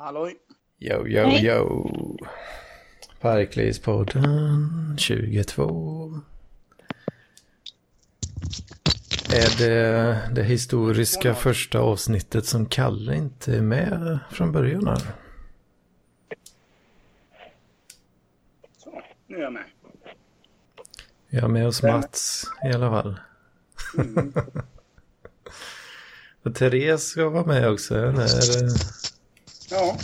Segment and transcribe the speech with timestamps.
[0.00, 0.34] Halloj.
[0.78, 1.44] Yo, yo, Hej.
[1.46, 1.90] yo.
[3.20, 6.20] Parklivspodden 22.
[9.34, 15.02] Är det det historiska första avsnittet som Kalle inte är med från början här?
[18.78, 19.64] Så, nu är jag med.
[21.28, 23.20] Jag är med hos Mats i alla fall.
[26.42, 27.94] Och Therese ska vara med också.
[27.94, 28.99] Eller är, det-
[29.70, 29.98] Ja,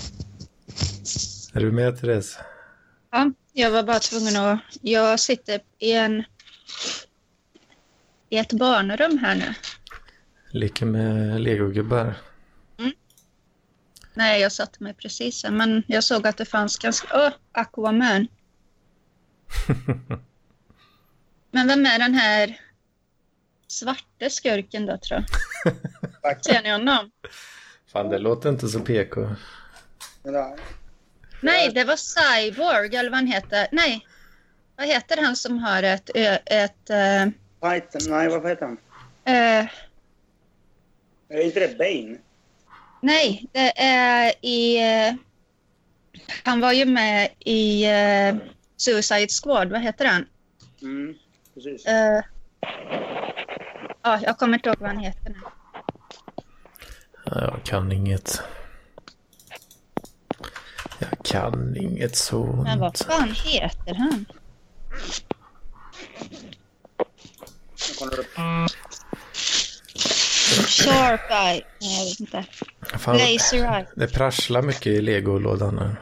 [1.52, 2.38] är du med Therese?
[3.10, 4.60] Ja, jag var bara tvungen att...
[4.82, 6.24] Jag sitter i en...
[8.28, 9.54] I ett barnrum här nu.
[10.50, 12.14] Lika med legogubbar.
[14.14, 17.08] Nej, jag satte mig precis här, men jag såg att det fanns ganska...
[17.26, 18.28] Åh, Aquaman.
[21.50, 22.60] men vem är den här
[23.66, 25.24] svarte skurken då, tror
[26.22, 26.44] jag?
[26.44, 27.10] Ser ni honom?
[27.96, 29.20] Fan, det låter inte så PK.
[31.40, 33.66] Nej, det var Cyborg, eller vad han heter.
[33.72, 34.06] Nej,
[34.76, 36.10] vad heter han som har ett...
[36.46, 37.26] ett eh,
[37.60, 38.78] Python, nej vad heter han?
[39.24, 39.66] eh,
[41.28, 42.16] Är inte det Bane?
[43.00, 44.76] Nej, det är i...
[45.08, 45.14] eh,
[46.44, 48.36] Han var ju med i eh,
[48.76, 50.26] Suicide Squad, vad heter han?
[50.82, 51.14] Mm,
[51.54, 51.84] precis.
[54.02, 55.36] Ja, jag kommer inte ihåg vad han heter nu.
[57.30, 58.40] Ja, Jag kan inget.
[60.98, 62.62] Jag kan inget sånt.
[62.62, 64.26] Men vad fan heter han?
[70.68, 71.62] Sharp Eye?
[71.80, 72.44] Nej, jag vet inte.
[72.98, 73.86] Fan, Laser Eye.
[73.96, 75.96] det prasslar mycket i legolådan nu.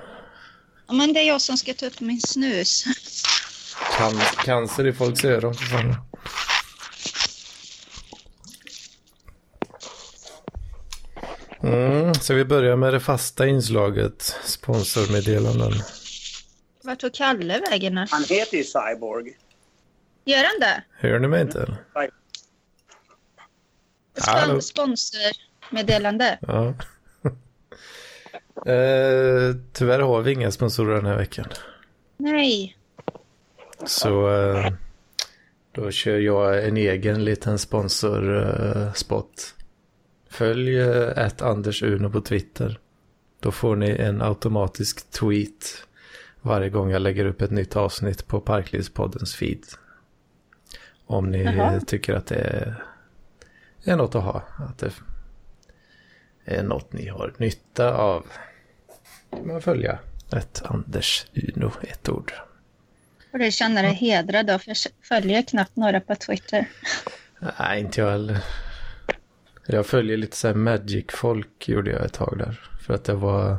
[0.86, 2.84] Ja, men det är jag som ska ta upp min snus.
[3.98, 5.96] Can cancer i folks öron för fan.
[11.66, 15.72] Mm, så vi börjar med det fasta inslaget, sponsormeddelanden.
[16.84, 17.96] Vart tog Kalle vägen?
[17.96, 19.36] Han heter ju Cyborg.
[20.24, 20.82] Gör han det?
[20.98, 21.78] Hör ni mig inte?
[24.20, 24.54] Hallå.
[24.54, 26.38] Spon- Sponsormeddelande.
[26.42, 26.66] Ja.
[28.72, 31.46] eh, tyvärr har vi inga sponsorer den här veckan.
[32.16, 32.76] Nej.
[33.86, 34.72] Så eh,
[35.72, 39.54] då kör jag en egen liten sponsorspot.
[40.34, 42.78] Följ eh, att Anders Uno på Twitter.
[43.40, 45.86] Då får ni en automatisk tweet
[46.42, 49.64] varje gång jag lägger upp ett nytt avsnitt på Parklivspoddens feed.
[51.06, 51.80] Om ni Jaha.
[51.80, 52.74] tycker att det
[53.84, 54.42] är, något att ha.
[54.68, 54.92] Att det
[56.44, 58.26] är något ni har nytta av.
[59.30, 59.98] kan man följa
[60.36, 62.32] ett Anders Uno, ett ord.
[63.32, 66.68] Och det känner dig hedrad av, för jag följer knappt några på Twitter.
[67.58, 68.38] Nej, inte jag heller.
[69.66, 72.60] Jag följer lite så här Magic-folk gjorde jag ett tag där.
[72.86, 73.56] För att det var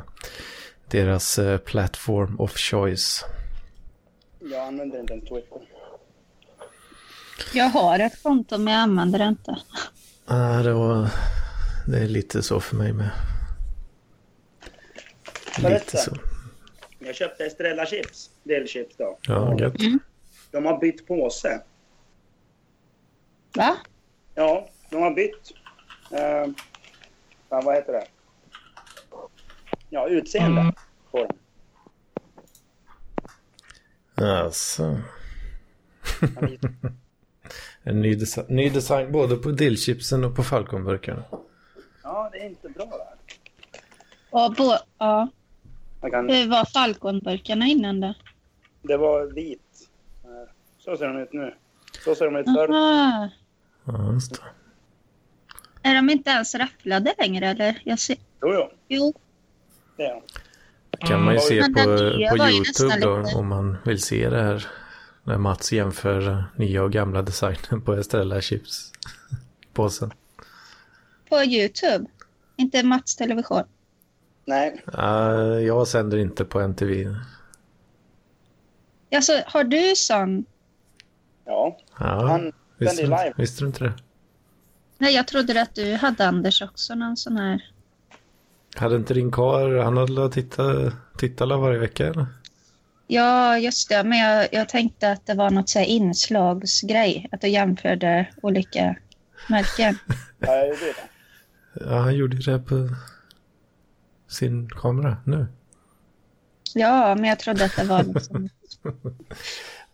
[0.90, 3.24] deras eh, platform of choice.
[4.40, 5.58] Jag använder inte en Twitter.
[7.54, 9.56] Jag har ett konto, men jag använder det inte.
[10.26, 11.08] Ah, det, var,
[11.86, 13.10] det är lite så för mig med.
[15.56, 15.98] Lite Berätta.
[15.98, 16.16] så.
[16.98, 18.30] Jag köpte Estrella chips.
[18.42, 19.18] Delchips då.
[19.22, 19.74] Ja, gött.
[20.50, 21.60] De har bytt påse.
[23.54, 23.76] Va?
[24.34, 25.52] Ja, de har bytt.
[26.10, 28.06] Ja, vad heter det?
[29.90, 30.72] Ja, utseende
[31.10, 31.36] på den.
[34.28, 34.98] Alltså.
[37.88, 41.22] En ny, desi- ny design både på dillchipsen och på Falconburkarna.
[42.02, 43.16] Ja, det är inte bra där.
[44.30, 45.28] Och bo- ja.
[46.10, 48.14] Kan, Hur var Falconburkarna innan då?
[48.82, 49.88] det var vit.
[50.24, 51.54] Eh, Så ser de ut nu.
[52.04, 52.68] Så ser de ut förr.
[52.70, 53.28] Aha.
[53.84, 54.40] Ja, just det.
[55.86, 57.80] Är de inte ens rafflade längre eller?
[57.84, 58.16] Jag ser...
[58.42, 58.70] Jo, jo.
[58.88, 59.12] Jo.
[59.96, 60.22] Det är
[60.90, 61.06] de.
[61.06, 61.80] kan man ju se Men på,
[62.36, 64.66] på YouTube då, om man vill se det här.
[65.24, 68.92] När Mats jämför nya och gamla designen på Estrella chips.
[69.72, 70.10] Påsen.
[71.28, 72.06] På Youtube.
[72.56, 73.64] Inte Mats television.
[74.44, 77.14] Nej, Uh, jag sänder inte på MTV.
[79.14, 80.44] Alltså, har du sån?
[81.44, 81.78] ja.
[81.98, 83.32] Ja, Han visste, live.
[83.36, 83.92] visste du inte det?
[84.98, 87.64] Nej, jag trodde att du hade Anders också någon sån här.
[88.76, 92.26] Hade inte din karl, han hade titta, tittala varje vecka eller?
[93.06, 94.04] Ja, just det.
[94.04, 97.28] Men jag, jag tänkte att det var något så här inslagsgrej.
[97.32, 98.96] Att du jämförde olika
[99.48, 99.98] märken.
[100.38, 100.94] Ja, jag gjorde det.
[101.84, 102.88] Ja, han gjorde det på
[104.28, 105.46] sin kamera nu.
[106.74, 108.48] Ja, men jag trodde att det var liksom...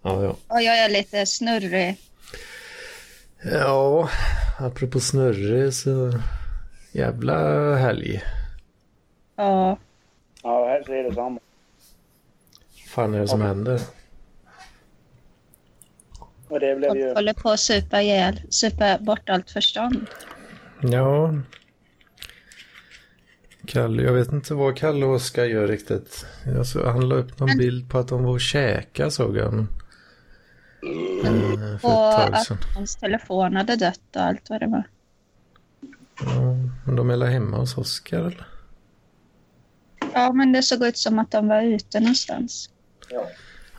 [0.03, 0.37] Ja, ja.
[0.49, 1.97] Och jag är lite snurrig.
[3.45, 4.09] Ja,
[4.59, 6.13] apropå snurre så
[6.93, 8.23] jävla helg.
[9.37, 9.79] Ja,
[10.43, 11.41] tyvärr så är det samma.
[12.89, 13.81] fan är det som händer?
[16.49, 17.15] Och det blev Och ju...
[17.15, 20.07] håller på att supa ihjäl, supa bort allt förstånd.
[20.83, 21.35] Ja.
[23.67, 26.27] Kalle, jag vet inte vad Kalle och Oskar gör riktigt.
[26.47, 29.37] Jag så, han la upp någon Men- bild på att de var och käka såg
[29.37, 29.67] jag.
[30.83, 34.85] Eh, för Och att hans telefon hade dött och allt vad det var.
[36.21, 36.57] Ja,
[36.87, 38.47] men de är väl hemma hos Oskar eller?
[40.15, 42.71] Ja, men det såg ut som att de var ute någonstans.
[43.11, 43.27] Ja.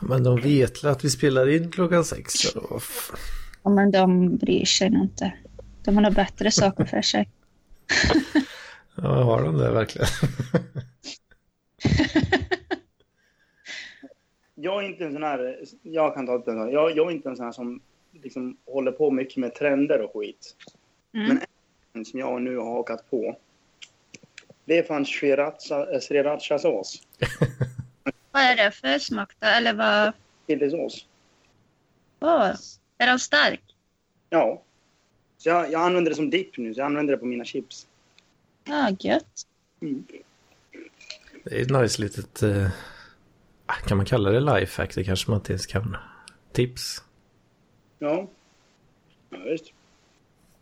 [0.00, 2.32] Men de vet väl att vi spelar in klockan sex?
[2.32, 2.80] så då-
[3.62, 5.32] Ja, men de bryr sig nog inte.
[5.84, 7.30] De har nog bättre saker för sig.
[8.96, 10.08] Ja, har de det verkligen?
[14.64, 15.64] Jag är inte en sån här...
[15.82, 16.72] Jag kan ta upp en sån.
[16.72, 17.80] Jag, jag är inte en sån här som
[18.12, 20.56] liksom håller på mycket med trender och skit.
[21.12, 21.38] Mm.
[21.92, 23.36] En som jag nu har hakat på.
[24.64, 27.02] Det är fan sriracha, eh, srirachasås.
[28.30, 29.46] Vad är det för smak då?
[29.46, 30.12] Eller vad?
[30.46, 31.06] Chilisås.
[32.20, 32.50] Åh,
[32.98, 33.62] är den stark?
[34.30, 34.62] Ja.
[35.38, 37.86] Så jag, jag använder det som dipp nu, så jag använder det på mina chips.
[38.64, 39.46] Ja, gött.
[39.80, 40.04] Mm.
[41.44, 42.42] Det är ett nice litet...
[42.42, 42.68] eh,
[43.66, 44.94] kan man kalla det lifehack?
[44.94, 45.96] Det kanske man inte ens kan.
[46.52, 47.02] Tips.
[47.98, 48.28] Ja.
[49.30, 49.72] Ja, visst.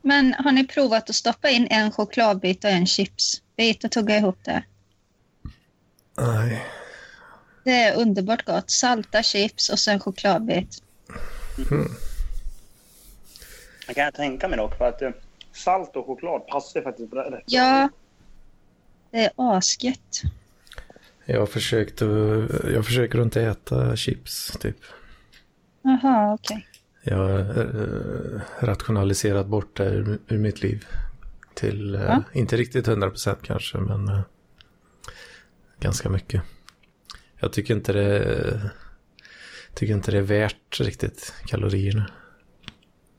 [0.03, 4.39] Men har ni provat att stoppa in en chokladbit och en chipsbit och tugga ihop
[4.43, 4.65] det?
[6.17, 6.67] Nej.
[7.65, 8.71] Det är underbart gott.
[8.71, 10.83] Salta chips och sen chokladbit.
[13.87, 15.11] Det kan jag tänka mig dock, för att eh,
[15.53, 17.43] salt och choklad passar faktiskt rätt.
[17.47, 17.89] Ja,
[19.11, 20.23] det är asgött.
[21.27, 24.77] Jag har försökt att, Jag försöker inte äta chips, typ.
[25.83, 26.67] Jaha, okej.
[27.03, 30.87] Jag har eh, rationaliserat bort det ur, ur mitt liv.
[31.55, 32.23] Till, eh, Ja.
[32.33, 34.21] inte riktigt 100% kanske, men eh,
[35.81, 36.43] ganska mycket.
[37.41, 38.71] Jag tycker inte det,
[39.75, 42.11] tycker inte det är värt riktigt kalorierna.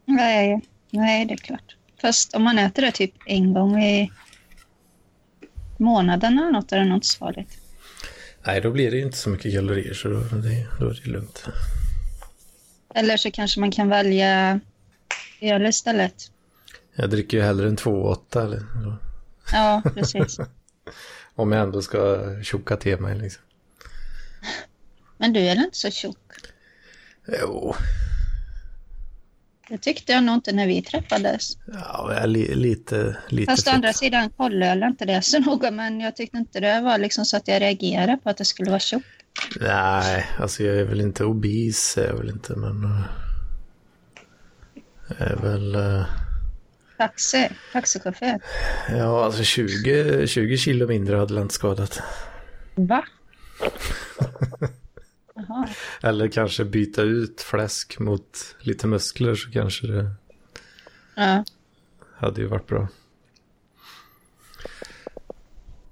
[0.05, 1.75] Nej, nej, det är klart.
[2.01, 4.11] Fast om man äter det typ en gång i
[5.77, 7.59] månaden eller något är det nog inte så farligt.
[8.45, 11.11] Nej, då blir det ju inte så mycket kalorier, så då, det, då är det
[11.11, 11.45] lugnt.
[12.95, 14.59] Eller så kanske man kan välja
[15.41, 16.31] öl istället.
[16.95, 18.63] Jag dricker ju hellre en 2,8 eller.
[19.51, 20.39] Ja, precis.
[21.35, 23.43] Om jag ändå ska tjocka till mig liksom.
[25.17, 26.17] Men du är väl inte så tjock?
[27.41, 27.75] Jo,
[29.73, 31.57] Det tyckte jag nog inte när vi träffades.
[31.73, 35.39] ja, jag är li, lite, lite Fast å andra sidan kollöl är inte det så
[35.49, 38.45] noga, men jag tyckte inte det var liksom så att jag reagerade på att det
[38.45, 39.03] skulle vara tjock.
[39.59, 42.83] Nej, alltså jag är väl inte obes, är jag väl inte, men...
[42.83, 43.01] eh,
[45.19, 45.75] Jag är väl...
[45.75, 46.05] eh,
[46.97, 48.39] Taxi, taxichaufför.
[48.89, 52.01] Ja, alltså 20, 20 kilo mindre hade inte skadat.
[52.75, 53.03] Va?
[55.35, 55.67] Jaha.
[56.03, 60.11] Eller kanske byta ut fläsk mot lite muskler så kanske det
[61.15, 61.43] Ja.
[62.15, 62.87] hade ju varit bra.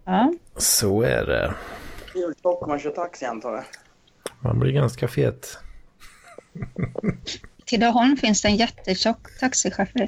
[0.06, 0.34] ja.
[0.58, 1.54] Så är det.
[2.14, 3.64] Hur tjock man kör taxi antar jag.
[4.40, 5.58] Man blir ganska fet.
[7.58, 10.08] I Tidaholm finns det en jättetjock taxichaufför.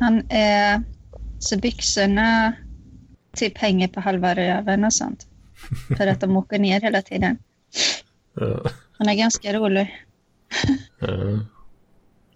[0.00, 0.82] Han är
[1.38, 2.52] så byxorna
[3.36, 5.26] typ hänger på halva röven och sånt.
[5.96, 7.38] För att de åker ner hela tiden.
[8.34, 10.04] Ja, Han är ganska rolig.
[10.98, 11.08] ja.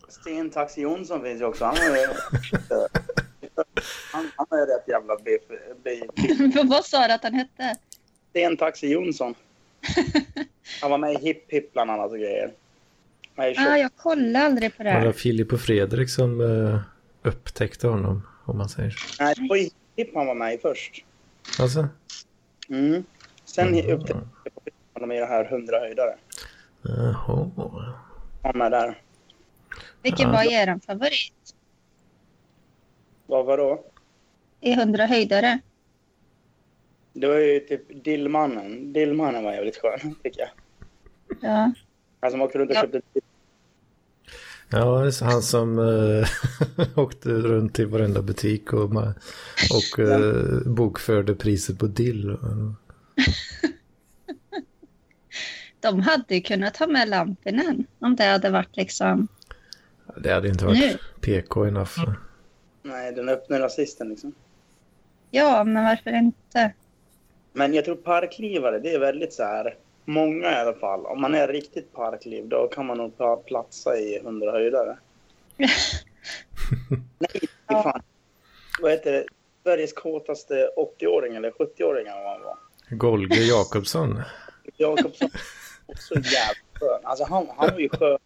[0.09, 1.65] Sten Taxi Jonsson finns ju också.
[1.65, 2.07] Han ju...
[4.13, 5.43] han, han är rätt jävla biff.
[5.85, 6.65] biff.
[6.65, 7.75] Vad sa du att han hette?
[8.31, 9.35] Sten Taxi Jonsson.
[10.81, 12.53] Han var med i Hipp Hipp bland annat och grejer.
[13.37, 15.13] Ah, jag kollar aldrig på det Var det här.
[15.13, 16.81] Filip och Fredrik som eh,
[17.31, 19.25] upptäckte honom, om man säger så?
[19.25, 19.57] Nej, det var
[19.97, 21.05] Hipp han var med i först.
[21.59, 21.89] Alltså?
[22.69, 23.05] Mm.
[23.57, 23.91] Sen Mm.
[23.91, 26.17] upptäckte jag honom i det här 100 höjdare.
[26.83, 27.51] Jaha.
[28.43, 29.03] Han är där.
[30.03, 31.55] Vilken var er favorit?
[33.27, 33.85] Vad var då?
[34.61, 35.59] I 100 höjdare?
[37.13, 38.93] Det var ju typ Dillmannen.
[38.93, 40.51] Dillmannen var jävligt skön, tycker jag.
[41.41, 41.73] Ja.
[42.21, 42.81] Han som åkte runt och Ja.
[42.81, 43.01] köpte
[44.71, 46.29] Ja, han som eh,
[46.99, 48.91] åkte runt i varenda butik och,
[49.71, 52.37] och eh, bokförde priset på dill.
[55.81, 59.29] De hade ju kunnat ha med Lampinen om det hade varit liksom...
[60.17, 60.99] Det hade inte varit Nu.
[61.21, 61.99] PK enough.
[62.83, 64.35] Nej, den öppna rasisten liksom.
[65.31, 66.73] Ja, men varför inte?
[67.53, 69.75] Men jag tror parklivare, det är väldigt så här.
[70.05, 71.07] Många i alla fall.
[71.07, 74.99] Om man är riktigt parkliv, då kan man nog pla- platsa i 100 höjdare.
[77.19, 78.03] Nej, fan.
[78.81, 79.25] Vad heter det?
[79.63, 80.71] Sveriges kåtaste
[81.01, 82.57] 80-åring eller 70-åring eller vad han var.
[82.91, 84.23] Golge Jakobsson.
[84.77, 85.31] Jakobsson
[85.99, 87.01] så jävla skön.
[87.03, 88.19] Alltså han, han var ju skön.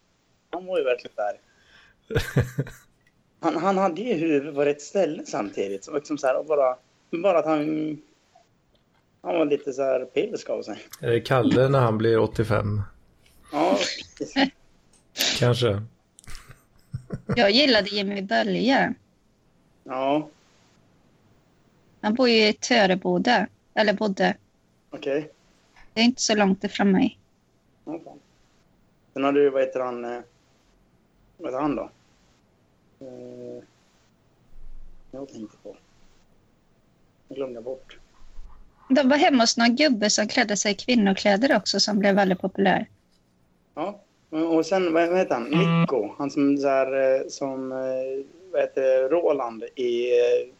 [0.49, 1.39] Han var ju verkligen där.
[3.39, 5.83] Han, han hade ju huvudet på rätt ställe samtidigt.
[5.83, 6.77] Så liksom så här, och bara,
[7.11, 7.97] bara att han...
[9.23, 10.77] Han var lite så här pilsk av sig.
[11.01, 12.81] Är det Kalle när han blir 85?
[13.51, 13.79] Ja.
[15.39, 15.81] Kanske.
[17.35, 18.93] Jag gillade Jimmy Bölje.
[19.83, 20.29] Ja,
[22.01, 23.47] Han bor ju i Töreboda.
[23.73, 24.35] Eller bodde.
[24.91, 25.29] Okej.
[25.93, 27.17] Det är inte så långt ifrån mig.
[27.85, 27.99] Fan.
[29.13, 30.05] Sen har du, vad heter han?
[30.05, 30.21] eh,
[31.37, 31.89] Vad heter han då?
[32.99, 33.63] Eh,
[35.11, 35.75] Jag tänkte på.
[37.27, 37.97] Jag glömde bort.
[38.89, 42.41] De var hemma hos någon gubbe som klädde sig i kvinnokläder också som blev väldigt
[42.41, 42.85] populär.
[43.75, 45.43] Ja, och sen vad heter han?
[45.43, 46.15] Nico.
[46.17, 50.09] Han som så här, eh, som, eh, vad heter det, Roland i,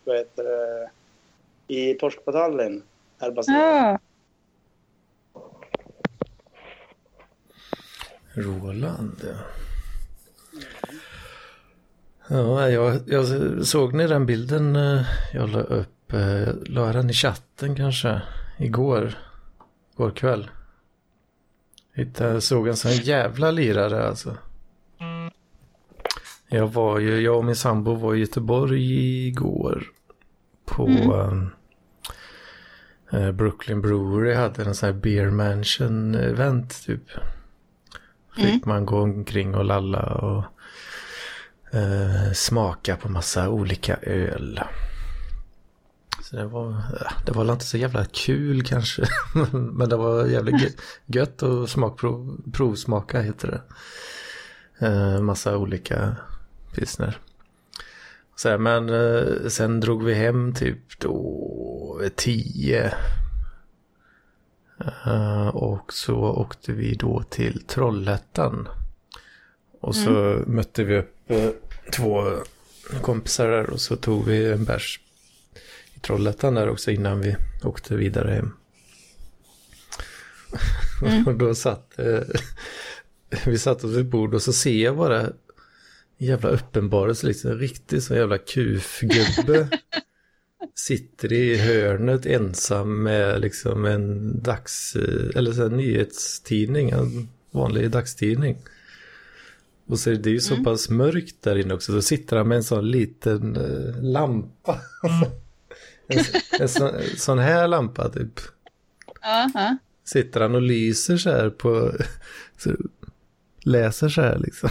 [0.06, 0.90] vad heter det,
[1.68, 2.84] i Torskbataljen.
[3.20, 3.58] Är baserad.
[3.60, 4.00] Ja,
[8.34, 9.40] Roland, ja.
[12.28, 13.26] Ja, jag, jag
[13.66, 15.02] såg ni den bilden eh,
[15.34, 16.14] jag la upp?
[16.14, 18.22] eh, La jag den i chatten kanske?
[18.58, 19.14] Igår?
[19.94, 20.50] Igår kväll.
[21.94, 24.38] Hittade, såg en sån jävla lirare alltså.
[26.50, 29.84] Jag var ju, jag och min sambo var i Göteborg igår.
[30.66, 31.50] På Mm.
[33.12, 37.04] eh, Brooklyn Brewery hade en sån här beer mansion event typ.
[38.38, 38.52] Mm.
[38.52, 38.76] Fick Mm.
[38.76, 40.44] man gå omkring och lalla och
[41.78, 44.60] eh, smaka på massa olika öl.
[46.24, 49.04] Så det var, eh, det var väl inte så jävla kul kanske.
[49.52, 53.62] Men det var jävligt gött att smakprov, provsmaka heter det.
[54.88, 56.16] Eh, massa olika
[56.76, 57.18] pilsner.
[58.36, 62.94] Så här, men eh, sen drog vi hem typ då tio.
[65.06, 68.68] Eh, och så åkte vi då till Trollhättan.
[69.80, 71.50] Och så mötte vi upp eh,
[71.94, 72.24] två
[73.02, 75.00] kompisar där och så tog vi en bärs
[75.94, 78.54] i Trollhättan där också innan vi åkte vidare hem.
[81.26, 82.22] och då satt eh,
[83.46, 85.30] vi satt oss vid bord och så ser jag bara
[86.18, 89.68] jävla uppenbarelse, liksom riktig så jävla kufgubbe.
[90.76, 94.96] Sitter i hörnet ensam med liksom en dags,
[95.36, 98.58] eller så nyhetstidning, en vanlig dagstidning.
[99.88, 102.56] Och så är det ju så pass mörkt där inne också, då sitter han med
[102.56, 104.80] en sån liten eh, lampa.
[106.08, 106.24] en,
[106.60, 108.40] en sån, sån här lampa typ.
[109.22, 109.78] Aha.
[110.04, 111.92] Sitter han och lyser så här på,
[112.58, 112.76] så,
[113.64, 114.70] läser så här liksom.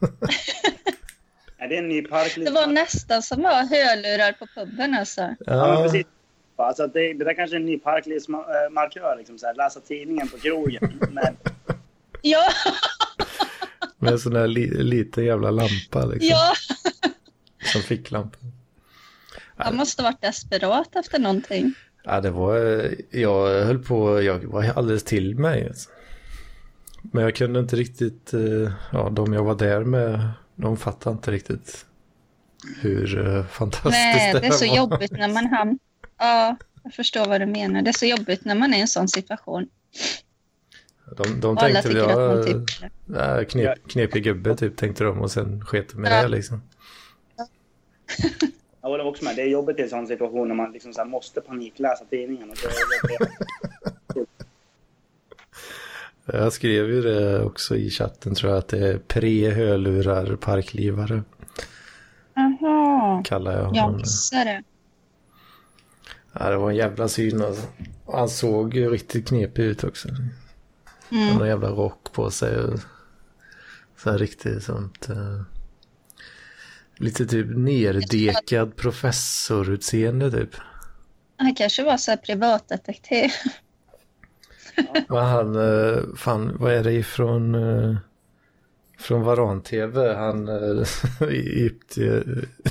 [1.60, 2.32] Är det en ny park?
[2.36, 5.34] Det var nästan som att ha hörlurar på puben alltså.
[5.46, 6.06] Ja, precis.
[6.56, 9.16] Alltså att det, det där kanske är en ny parklivsmarkör.
[9.18, 11.00] Liksom, så här, läsa tidningen på krogen.
[11.10, 11.36] Men,
[12.22, 12.44] Ja,
[13.98, 16.28] med en sån här li, liten jävla lampa liksom.
[16.30, 16.52] ja.
[17.72, 18.38] Som ficklampa.
[19.56, 21.74] Han måste varit desperat efter någonting.
[22.04, 22.56] Ja, det var,
[23.10, 25.66] jag höll på, jag var alldeles till mig.
[25.66, 25.90] Alltså.
[27.02, 31.30] Men jag kunde inte riktigt, eh, ja, de jag var där med, de fattade inte
[31.30, 31.86] riktigt
[32.80, 34.76] hur eh, fantastiskt Nej, det är så var.
[34.76, 35.78] jobbigt när man hamnar...
[36.18, 37.82] Ja, jag förstår vad du menar.
[37.82, 39.68] Det är så jobbigt när man är i en sån situation.
[41.16, 42.90] De, de tänkte väl jag, typ...
[43.06, 46.22] ja, knep, knepig gubbe typ tänkte de och sen sket med Ja.
[46.22, 46.62] det liksom.
[48.82, 49.36] jag håller också med.
[49.36, 52.50] Det är jobbigt i en sån situation när man liksom så här, måste panikläsa tidningen.
[52.50, 52.68] Och det,
[53.08, 53.30] det, det,
[56.32, 61.22] Jag skrev ju det också i chatten tror jag att det är pre-hörlurar parklivare
[62.34, 63.96] Jaha, kallar jag jag honom.
[63.96, 64.62] missade det.
[66.32, 67.66] Ja, det var en jävla syn alltså.
[68.12, 70.08] Han såg ju riktigt knepig ut också.
[70.08, 70.30] Han
[71.22, 71.34] Mm.
[71.36, 72.80] har en jävla rock på sig och
[73.96, 75.08] så här riktigt sånt.
[75.08, 75.40] eh,
[76.96, 80.50] lite typ nerdekad professorutseende typ.
[81.36, 83.30] Han kanske var så här privatdetektiv.
[85.08, 87.96] Vad han, eh, fan vad är det ifrån uh,
[88.98, 90.48] från Varan-TV, han
[91.20, 92.22] Egypti,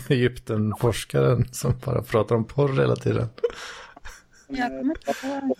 [0.08, 3.28] Egypten-forskaren som bara pratar om porr hela tiden.
[4.48, 5.58] Jag kommer inte ihåg.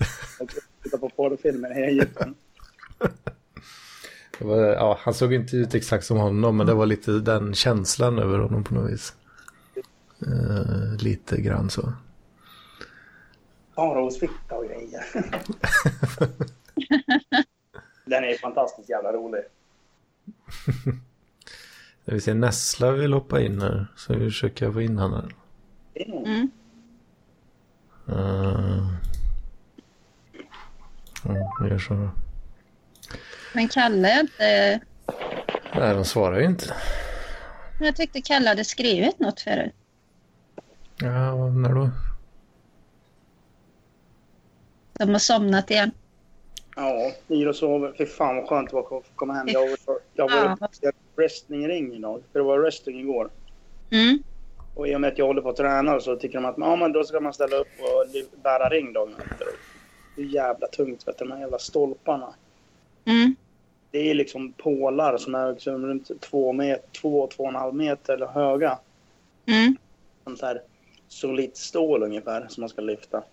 [0.84, 2.36] titta på porrfilmer i Egypten.
[4.40, 8.20] Var, ja, han såg inte ut exakt som honom, men det var lite den känslan
[8.20, 9.14] över honom på något vis.
[10.28, 11.94] Eh, lite grann så.
[13.80, 15.04] Faraos fitta och grejer.
[18.06, 19.42] Den är fantastiskt jävla rolig.
[22.06, 25.34] Vi ser Nessla vill hoppa in här, så vi försöker få in nog-
[25.96, 26.52] Mm.
[28.10, 28.94] Uh,
[31.24, 32.10] ja, vi gör så då.
[33.54, 34.80] Men Kalle är inte...
[35.76, 36.74] Nej, de svarar ju inte.
[37.80, 39.74] Jag tyckte Kalle hade skrivit något förut.
[41.00, 41.90] Ja, när då?
[45.00, 45.92] De har somnat igen.
[46.76, 47.94] Ja, ligger och sover.
[47.98, 49.48] Fy fan vad skönt det var att komma hem.
[49.48, 50.92] Jag var, jag var Ja.
[51.16, 52.24] wrestlingring idag.
[52.32, 53.30] För det var wrestling igår.
[53.92, 54.24] Mm.
[54.76, 56.76] Och i och med att jag håller på att träna så tycker de att ja,
[56.76, 58.06] men då ska man ställa upp och
[58.44, 59.48] bära ring dagen efter.
[60.16, 62.34] Det är jävla tungt vet du, de här jävla stolparna.
[63.06, 63.36] Mm.
[63.92, 67.76] Det är liksom pålar som är liksom runt två, met, två, två och en halv
[67.76, 68.80] meter höga.
[69.46, 69.78] Mm.
[70.24, 70.62] Som så här
[71.08, 73.24] solitt stål ungefär som man ska lyfta.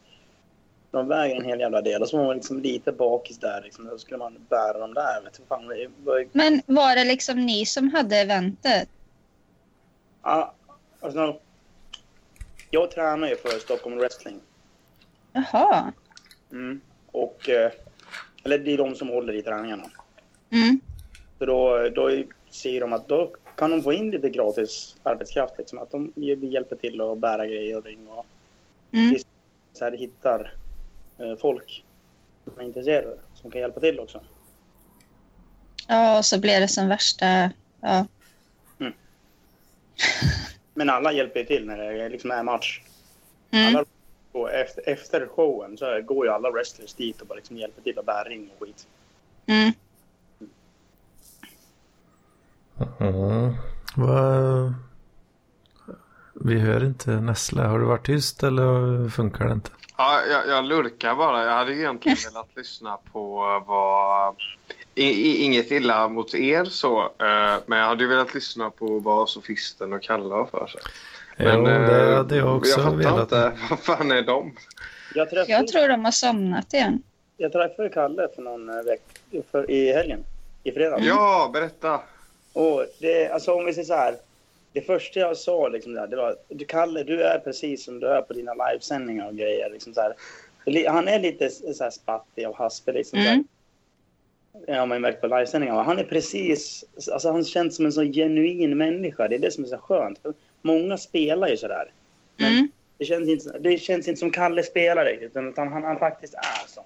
[0.96, 3.86] De väger en hel jävla del och så var man liksom lite bakis där liksom.
[3.86, 5.22] Då skulle man bära dem där.
[5.24, 8.88] Vet du, fan, det var, Men var det liksom ni som hade eventet?
[10.22, 10.54] ja,
[11.00, 11.36] alltså,
[12.70, 14.40] jag tränar ju för Stockholm Wrestling.
[15.32, 15.92] Jaha.
[16.52, 16.80] Mm.
[17.12, 17.72] Och, eh,
[18.44, 19.90] eller det är de som håller i träningarna.
[20.50, 20.80] Mm.
[21.38, 25.54] Så då, då säger de att då kan de få in lite gratis arbetskraft.
[25.58, 25.78] Liksom.
[25.78, 26.12] Att de
[26.42, 28.26] hjälper till att bära grejer och ring och
[28.92, 29.16] Mm.
[29.72, 30.52] så här, hittar
[31.40, 31.84] folk
[32.44, 34.20] som är intresserade som kan hjälpa till också.
[35.88, 37.50] Ja, och så blev det som värsta...
[37.80, 38.06] Ja.
[40.74, 42.82] Men alla hjälper ju till när det liksom är match.
[43.50, 43.76] Mm.
[43.76, 43.84] Alla,
[44.52, 48.06] efter, efter showen så går ju alla wrestlers dit och bara liksom hjälper till att
[48.06, 48.86] bära ring och skit.
[49.46, 49.72] Mm.
[52.98, 53.54] Ja.
[53.96, 54.74] Vad...
[56.34, 57.68] Vi hör inte Nessla.
[57.68, 59.70] Har du varit tyst eller funkar det inte?
[59.96, 61.44] Ja, jag, jag lurkar bara.
[61.44, 63.36] Jag hade egentligen velat lyssna på
[63.66, 64.34] vad...
[64.94, 69.28] I, i, inget illa mot er så, eh, men jag hade velat lyssna på vad
[69.28, 70.80] sofisten och Kalle har för sig.
[71.36, 73.20] Men jo, eh, det hade jag också jag velat.
[73.20, 73.52] inte.
[73.70, 74.56] Vad fan är de?
[75.14, 77.02] Jag träffade, Jag tror de har somnat igen.
[77.36, 80.24] jag träffade Kalle för någon eh, vecka för, i helgen.
[80.62, 81.04] I fredags.
[81.04, 82.00] Ja, berätta.
[82.52, 84.16] Och det, alltså om vi säger så här.
[84.76, 88.06] Det första jag sa liksom där, det var du Kalle, du är precis som du
[88.06, 89.70] är på dina livesändningar och grejer.
[89.70, 90.14] Liksom så här.
[90.88, 93.18] Han är lite så här spattig och haspig liksom.
[93.18, 93.44] Mm.
[94.52, 94.76] Så här.
[94.76, 95.82] Ja, man märkt på livesändningar.
[95.82, 99.28] Han är precis, alltså han känns som en så genuin människa.
[99.28, 100.18] Det är det som är så skönt.
[100.62, 101.90] Många spelar ju sådär.
[102.36, 102.68] Men Mm.
[102.98, 106.68] det, känns inte, det känns inte som Kalle spelar riktigt, utan han, han faktiskt är
[106.68, 106.84] sån.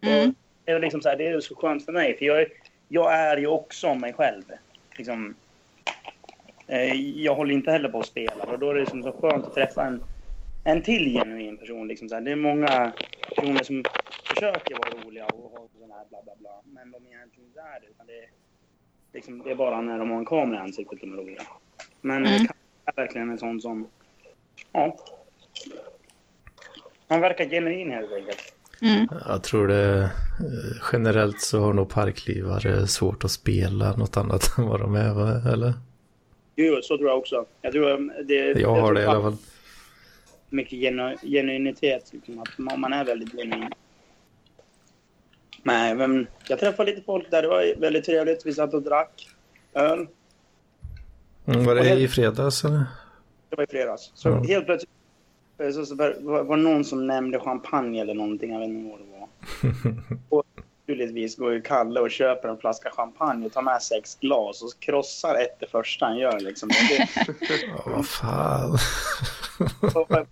[0.00, 0.34] Mm.
[0.64, 2.46] Det är liksom så här, det är så skönt för mig, för jag,
[2.88, 4.42] jag är ju också mig själv.
[4.96, 5.34] Liksom,
[7.16, 9.54] jag håller inte heller på att spela och då är det liksom så skönt att
[9.54, 10.02] träffa en,
[10.64, 11.88] en till genuin person.
[11.88, 12.22] Liksom så här.
[12.22, 12.92] Det är många
[13.28, 13.82] personer som
[14.28, 17.80] försöker vara roliga och ha sån här bla bla bla, men de egentligen inte är
[17.80, 17.86] det.
[17.86, 18.28] Utan det, är,
[19.12, 21.42] liksom, det är bara när de har en kamera i ansiktet de är roliga.
[22.00, 22.46] Men Mm.
[22.84, 23.86] är verkligen en sån som,
[24.72, 24.96] ja.
[27.08, 28.52] Han verkar genuin helt enkelt.
[28.82, 29.08] Mm.
[29.28, 30.08] Jag tror det eh,
[30.92, 35.72] generellt så har nog parklivare svårt att spela något annat än vad de är, eller?
[36.56, 37.46] Jo, så tror jag också.
[37.62, 39.36] Jag tror um, det, Jag har tror det i alla fall.
[40.50, 43.70] Mycket genu, genuinitet, liksom, att man, är väldigt genuin.
[45.62, 47.42] Nej, men jag träffade lite folk där.
[47.42, 48.46] Det var väldigt trevligt.
[48.46, 49.28] Vi satt och drack
[49.74, 50.06] öl.
[51.46, 52.84] Mm, var det i fredags eller?
[53.50, 54.12] Det var i fredags.
[54.14, 54.42] Så Ja.
[54.42, 54.90] helt plötsligt
[55.74, 58.52] så, så var det någon som nämnde champagne eller någonting.
[58.52, 59.28] Jag vet inte vad det var.
[60.38, 60.44] och
[60.86, 64.80] naturligtvis går ju Kalle och köper en flaska champagne och tar med sex glas och
[64.80, 66.40] krossar ett det första han gör.
[66.40, 66.68] Liksom.
[66.68, 67.08] Det,
[67.48, 68.78] Ja, vad fan.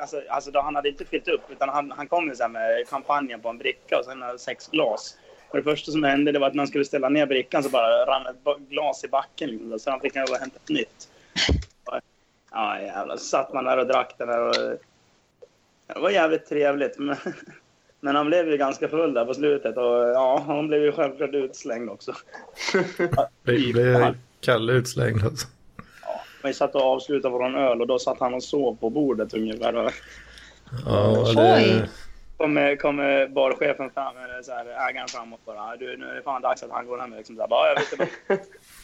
[0.00, 2.48] Alltså, alltså då, han hade inte fyllt upp utan han, han kom ju så här
[2.48, 5.16] med champagnen på en bricka och sen sex glas.
[5.50, 7.68] Och det första som hände det var att när han skulle ställa ner brickan så
[7.68, 9.50] bara rann ett glas i backen.
[9.50, 11.08] Liksom, så han fick gå och hämta ett nytt.
[11.84, 12.00] Och,
[12.52, 14.78] Ja jävlar, så satt man där och drack den där och...
[15.86, 16.98] Det var jävligt trevligt.
[16.98, 17.16] Men,
[18.04, 21.34] men han blev ju ganska full där på slutet och ja, han blev ju självklart
[21.34, 22.12] utslängd också.
[23.42, 25.48] Blev Kalle utslängd alltså?
[26.44, 29.76] Vi satt och avslutade våran öl och då satt han och sov på bordet ungefär.
[29.76, 29.92] Och
[30.84, 31.88] Ja, det...
[32.36, 35.76] kommer, kommer barchefen fram, eller så här, ägaren framåt bara.
[35.76, 37.14] Du, nu är det fan dags att han går hem.
[37.14, 38.08] Liksom, så här, bara, jag vet inte,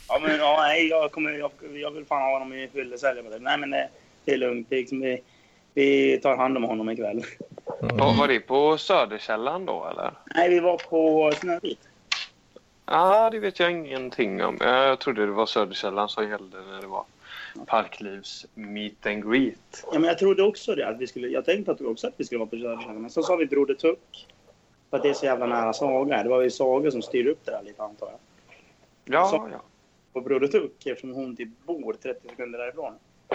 [0.09, 3.17] ja, men, ja, nej, jag, kommer, jag, jag vill fan ha honom i fyllecell.
[3.41, 3.89] Nej, men det,
[4.25, 4.67] det är lugnt.
[4.71, 5.23] Det liksom, vi,
[5.75, 7.25] vi tar hand om honom ikväll.
[7.81, 10.13] Var, var det på Söderkällan då eller?
[10.35, 11.89] Nej, vi var på Snövit.
[12.87, 14.57] Ja, det vet jag ingenting om.
[14.61, 17.05] Jag trodde det var Söderkällan som gällde när det var
[17.67, 19.85] Parklivs meet and greet.
[19.93, 20.89] Ja, men jag trodde också det.
[20.89, 23.03] Att vi skulle, jag tänkte att också att vi skulle vara på Söderkällan.
[23.03, 24.27] Men så sa vi Broder Tuck.
[24.91, 26.23] För att det är så jävla nära Saga.
[26.23, 28.19] Det var ju Saga som styrde upp det där lite antar jag.
[29.05, 29.61] Ja, Så- ja.
[30.13, 32.93] På Broder Tuck eftersom hon typ bor 30 sekunder därifrån.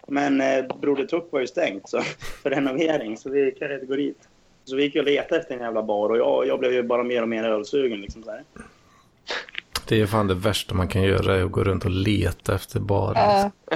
[0.07, 2.01] Men eh, Broder Tuck var ju stängt så,
[2.43, 4.27] för renovering så vi kan inte gå dit.
[4.65, 7.03] Så vi gick och letade efter en jävla bar och jag, jag blev ju bara
[7.03, 8.01] mer och mer ölsugen.
[8.01, 8.43] Liksom, så här.
[9.87, 12.79] Det är fan det värsta man kan göra är att gå runt och leta efter
[12.79, 13.51] barer.
[13.71, 13.75] Ja.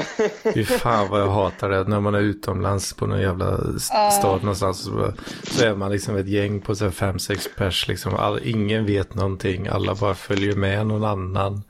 [0.53, 1.83] Fy fan vad jag hatar det.
[1.83, 3.79] När man är utomlands på någon jävla
[4.11, 4.83] stad någonstans.
[4.83, 7.87] Så, så är man liksom ett gäng på så här fem, sex pers.
[7.87, 8.15] Liksom.
[8.15, 9.67] All, ingen vet någonting.
[9.67, 11.63] Alla bara följer med någon annan.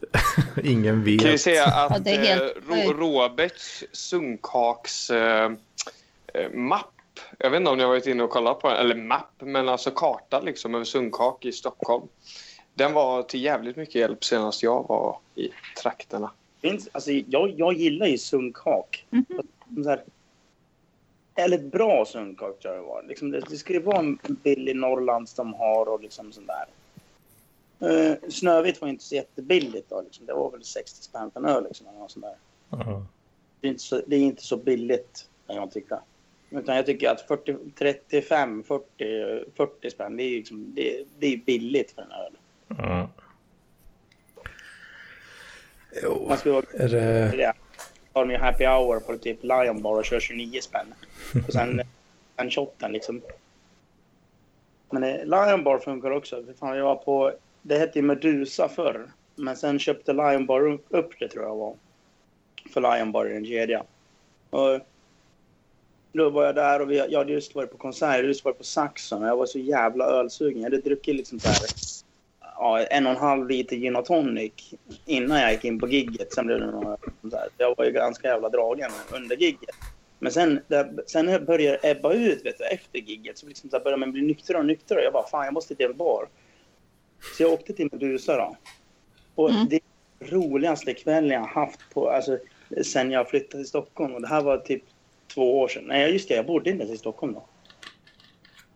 [0.64, 1.22] ingen vet.
[1.22, 2.98] Kan ju säga att Ja, det är helt eh.
[2.98, 5.52] Roberts sunkaks eh,
[6.34, 6.92] eh, mapp,
[7.38, 9.68] jag vet inte om ni har varit inne och kollat på den, eller mapp, men
[9.68, 12.08] alltså karta liksom över sunkak i Stockholm.
[12.74, 15.48] Den var till jävligt mycket hjälp senast jag var i
[15.82, 16.30] trakterna.
[16.60, 19.06] Finns, alltså, jag, jag gillar ju sunkhak.
[19.10, 19.24] Mhm.
[19.84, 20.02] Så här,
[21.34, 23.02] eller bra sunkhak tror jag det var.
[23.08, 26.66] Liksom, det, det ska ju vara en billig Norrlands de har och liksom sånt där.
[27.82, 30.02] Uh, Snövit var inte så jättebilligt då.
[30.02, 30.26] Liksom.
[30.26, 31.64] Det var väl 60 spänn för en öl.
[31.64, 32.36] Liksom, eller något sånt där.
[32.70, 33.06] Ja.
[33.60, 36.00] Det, är inte så, det är inte så billigt kan jag tycka.
[36.50, 38.84] Utan jag tycker att 40, 35, 40,
[39.56, 42.32] 40 spänn det är, liksom, det, det är billigt för en öl.
[42.68, 43.08] Ja.
[46.02, 47.52] Jo, Man skulle vara är det...
[48.12, 50.94] Har de ju happy hour på typ Lion Bar och kör 29 spänn.
[51.46, 51.80] Och sen
[52.36, 53.20] en shotten liksom.
[54.90, 56.44] Men eh, Lion Bar funkar också.
[56.58, 57.32] Fan, jag var på,
[57.62, 59.10] det hette ju Medusa förr.
[59.34, 61.74] Men sen köpte Lion Bar upp- upp det tror jag var.
[62.72, 63.84] För Lion Bar är en kedja.
[64.50, 64.80] Och
[66.12, 68.44] då var jag där och vi, jag hade just varit på konsert, jag hade just
[68.44, 70.62] varit på Saxon och jag var så jävla ölsugen.
[70.62, 71.58] Jag hade druckit liksom så här,
[72.40, 74.52] ja, en och en halv liter gin och tonic
[75.06, 76.32] innan jag gick in på gigget.
[76.32, 76.96] Sen blev det några,
[77.30, 79.74] så här, jag var ju ganska jävla dragen under gigget.
[80.18, 83.84] Men sen, det, sen började ebba ut vet du, efter gigget så liksom så här
[83.84, 85.02] började man bli nyktrare och nyktrare.
[85.02, 86.28] Jag bara, fan jag måste till en bar.
[87.36, 88.56] Så jag åkte till Medusa då.
[89.34, 89.66] Och Mm.
[89.68, 89.80] det
[90.20, 92.38] roligaste kvällen jag haft på, alltså,
[92.84, 94.14] sen jag flyttade till Stockholm.
[94.14, 94.82] Och det här var typ
[95.38, 95.84] två år sedan.
[95.86, 97.44] Nej, just det, jag bodde inte ens i Stockholm då.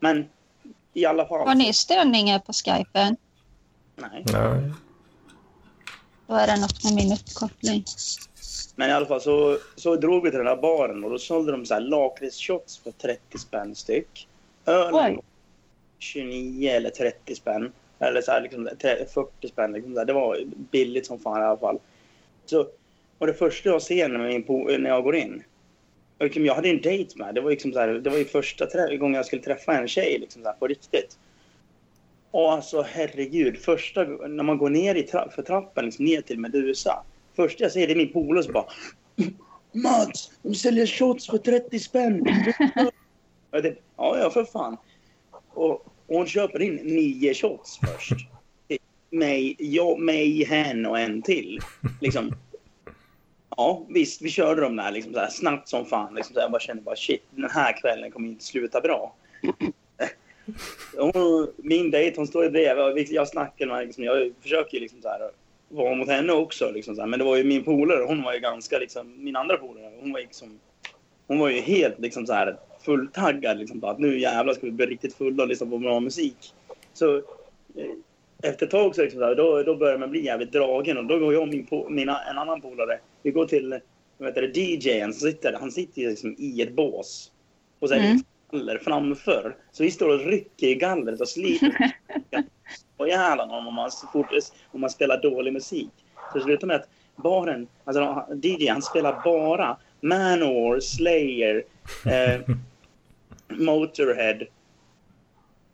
[0.01, 0.29] Men
[0.92, 1.48] i alla fall.
[1.48, 3.16] Har ni störningar på skypen?
[3.96, 4.25] Nej.
[4.33, 4.72] Nej.
[6.27, 7.85] Då är det något med min uppkoppling.
[8.77, 11.53] Men i alla fall så, så drog vi till den här baren och då sålde
[11.53, 14.29] de så här lakritsshots för 30 spänn styck.
[14.66, 15.18] Öl Oj.
[15.98, 17.72] 29 eller 30 spänn.
[17.98, 19.72] Eller så här liksom 30, 40 spänn.
[19.72, 19.94] Liksom.
[19.94, 20.38] Det var
[20.70, 21.79] billigt som fan i alla fall.
[22.46, 22.66] Så,
[23.18, 25.42] och det första jag ser när, min po- när jag går in
[26.22, 27.35] och Liksom, jag hade en dejt med.
[27.35, 30.18] Det var, liksom så här, det var ju första gången jag skulle träffa en tjej
[30.18, 31.18] liksom så här, på riktigt.
[32.30, 36.20] Och alltså herregud, första gången när man går ner i tra- för trappan, liksom, ner
[36.20, 37.04] till Medusa.
[37.37, 38.66] Första jag ser det är min polare som bara
[39.72, 42.24] Mats, de säljer shots för 30 spänn.
[43.50, 44.76] Det, ja, ja, för fan.
[45.30, 48.28] Och, och hon köper in nio shots först.
[49.11, 51.61] Mig, jag, mig, hen och en till.
[52.00, 52.35] Liksom.
[53.56, 56.14] Ja, visst, vi körde de där liksom, så här, snabbt som fan.
[56.14, 59.14] Liksom, så här, jag bara kände bara shit, den här kvällen kommer inte sluta bra.
[60.96, 65.02] Och min dejt, hon står ju bredvid och jag snackar med liksom, Jag försöker liksom
[65.02, 65.30] så här
[65.68, 66.70] vara mot henne också.
[66.70, 67.08] Liksom, så här.
[67.08, 70.12] Men det var ju min polare, hon var ju ganska liksom, min andra polare, hon
[70.12, 70.58] var liksom,
[71.26, 74.72] hon var ju helt liksom så här fulltaggad liksom på att nu jävlar ska vi
[74.72, 76.54] bli riktigt fulla och lyssna på bra musik.
[76.92, 77.22] Så eh,
[78.42, 81.04] efter ett tag så liksom så här, då, då börjar man bli jävligt dragen och
[81.04, 83.80] då går jag och min, po- mina, en annan polare, vi går till
[84.18, 87.32] vad heter det, DJn som sitter, han sitter liksom i ett bås.
[87.78, 88.22] Och så är det Mm.
[88.50, 89.56] galler framför.
[89.72, 91.94] Så vi står och rycker i gallret och sliter
[92.96, 94.26] på jävlarna om man, fort,
[94.72, 95.90] om man spelar dålig musik.
[96.32, 101.64] Så det slutar med att baren, alltså DJ han spelar bara Manowar, Slayer,
[102.06, 102.40] eh,
[103.58, 104.38] Motorhead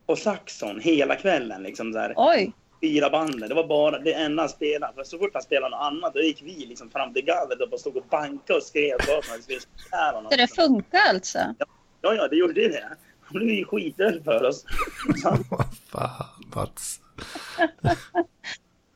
[0.05, 1.63] och Saxon hela kvällen.
[1.63, 3.49] Liksom här Oj, fyra banden.
[3.49, 4.93] Det var bara det enda han spelade.
[4.93, 7.69] För så fort han spelade något annat då gick vi liksom fram till gallret och
[7.69, 10.31] bara stod och bankade och skrev att skulle spela honom.
[10.31, 11.39] så det funkar alltså?
[12.01, 12.83] Ja, ja, det gjorde det.
[13.21, 14.65] Han blev ju skiträdd för oss.
[15.49, 16.99] Vad fan, Mats.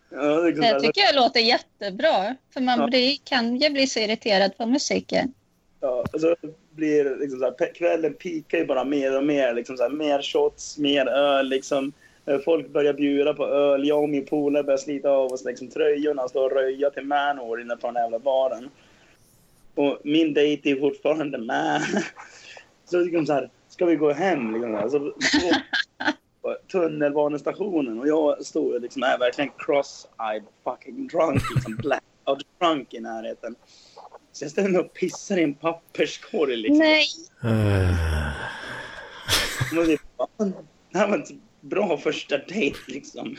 [0.10, 0.18] ja,
[0.52, 2.36] Det här- tycker jag låter jättebra.
[2.54, 2.88] För man Ja.
[2.88, 5.34] blir, kan ju bli så irriterad på musiken.
[5.80, 6.36] Ja, och så
[6.72, 9.54] blir det liksom så här, kvällen pikar ju bara mer och mer.
[9.54, 11.50] Liksom så här, mer shots, mer öl.
[11.50, 11.94] Liksom.
[12.26, 13.88] Eh, Folk börjar bjuda på öl.
[13.88, 17.06] Jag och min polare börjar slita av oss liksom, tröjorna och stå och röja till
[17.06, 18.70] Manowar inne på den jävla baren.
[19.76, 21.82] Och min dejt är fortfarande med.
[22.86, 24.54] Så liksom så här, ska vi gå hem?
[24.54, 25.56] Liksom, så, så,
[26.42, 33.00] på tunnelbanestationen och jag står liksom är verkligen cross-eyed fucking drunk, liksom blackout drunk i
[33.00, 33.56] närheten.
[34.32, 36.78] Så jag ställer mig och pissar i en papperskorg liksom.
[36.78, 37.06] Nej,
[37.44, 37.90] Eh,
[39.74, 39.98] Men det,
[41.00, 41.24] här var
[41.64, 43.36] bra första dejt liksom.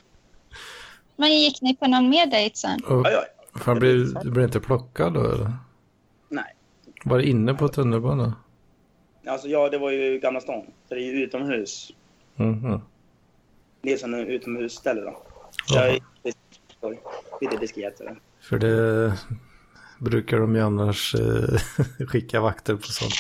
[1.17, 2.85] men gick ni på någon mer dejt sen?
[2.85, 3.25] och, Ja,
[3.67, 3.75] ja.
[3.75, 5.53] blir, du blir inte plockad då eller?
[6.29, 6.55] Nej.
[7.05, 8.33] Var det inne på tunnelbanan?
[9.27, 10.63] Alltså ja, det var ju Gamla stan.
[10.89, 11.91] Så det är ju utomhus.
[12.37, 12.81] Mhm.
[13.81, 15.23] Det är som en utomhusställe då.
[15.67, 16.01] Så jag är
[17.41, 18.01] lite- diskret.
[18.41, 19.13] För det
[19.99, 21.61] brukar de ju annars eh,
[22.09, 23.15] skicka vakter på sånt.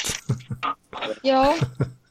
[1.22, 1.58] Ja,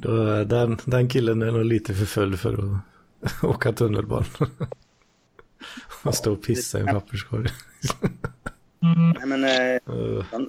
[0.00, 4.24] Då, den, den killen är nog lite för full för att åka tunnelbana.
[6.04, 7.48] Och stå och pissa i en papperskorg.
[9.18, 9.50] Nej, men eh,
[10.30, 10.40] Eh,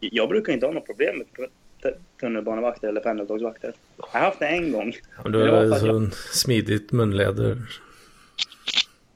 [0.00, 3.74] jag brukar inte ha något problem med tunnelbanevakter eller pendeltågsvakter.
[3.96, 4.92] Jag har haft det en gång.
[5.16, 7.58] och för det att jag- så smidigt munläder.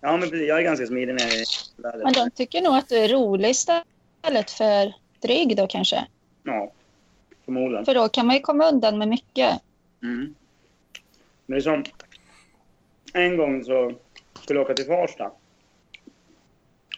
[0.00, 1.44] Ja, men precis, jag är ganska smidig när jag är
[1.76, 2.14] men väder.
[2.14, 6.06] de tycker nog att du är rolig istället för dryg då kanske.
[6.42, 6.72] Ja,
[7.44, 7.84] förmodligen.
[7.84, 9.60] För då kan man ju komma undan med mycket.
[10.02, 10.34] Mm.
[11.46, 11.84] Men det är som...
[13.12, 13.92] En gång så
[14.42, 15.30] skulle jag åka till Farsta.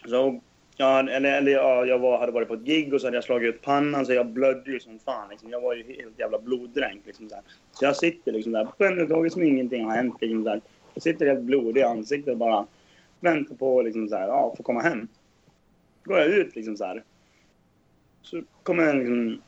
[0.06, 0.40] Så
[0.76, 3.24] jag, eller, eller ja, jag var, hade varit på ett gig och så hade jag
[3.24, 5.28] slagit ut pannan så jag blödde ju som fan.
[5.30, 5.50] Liksom.
[5.50, 7.06] Jag var ju helt jävla bloddränkt.
[7.06, 7.40] Liksom, där.
[7.72, 10.14] Så jag sitter liksom där på pendeltåget som ingenting har hänt.
[10.20, 10.60] Liksom, där.
[10.94, 12.66] Jag sitter helt blodig i ansiktet och bara
[13.20, 15.08] väntar på liksom, så här, ja, få komma hem.
[16.04, 17.02] går jag ut liksom så här.
[18.22, 19.42] Så kommer jag liksom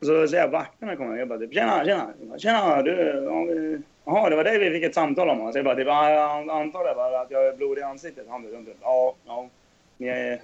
[0.00, 1.18] så ser jag vakterna komma.
[1.18, 5.28] Jag bara typ, tjena, tjena, tjena, du, jaha, det var det vi fick ett samtal
[5.28, 5.52] om.
[5.52, 8.26] Så jag bara typ, jag antar det bara att jag är blodig i ansiktet.
[8.28, 9.48] Han bara, ja, ja,
[9.96, 10.40] ni är...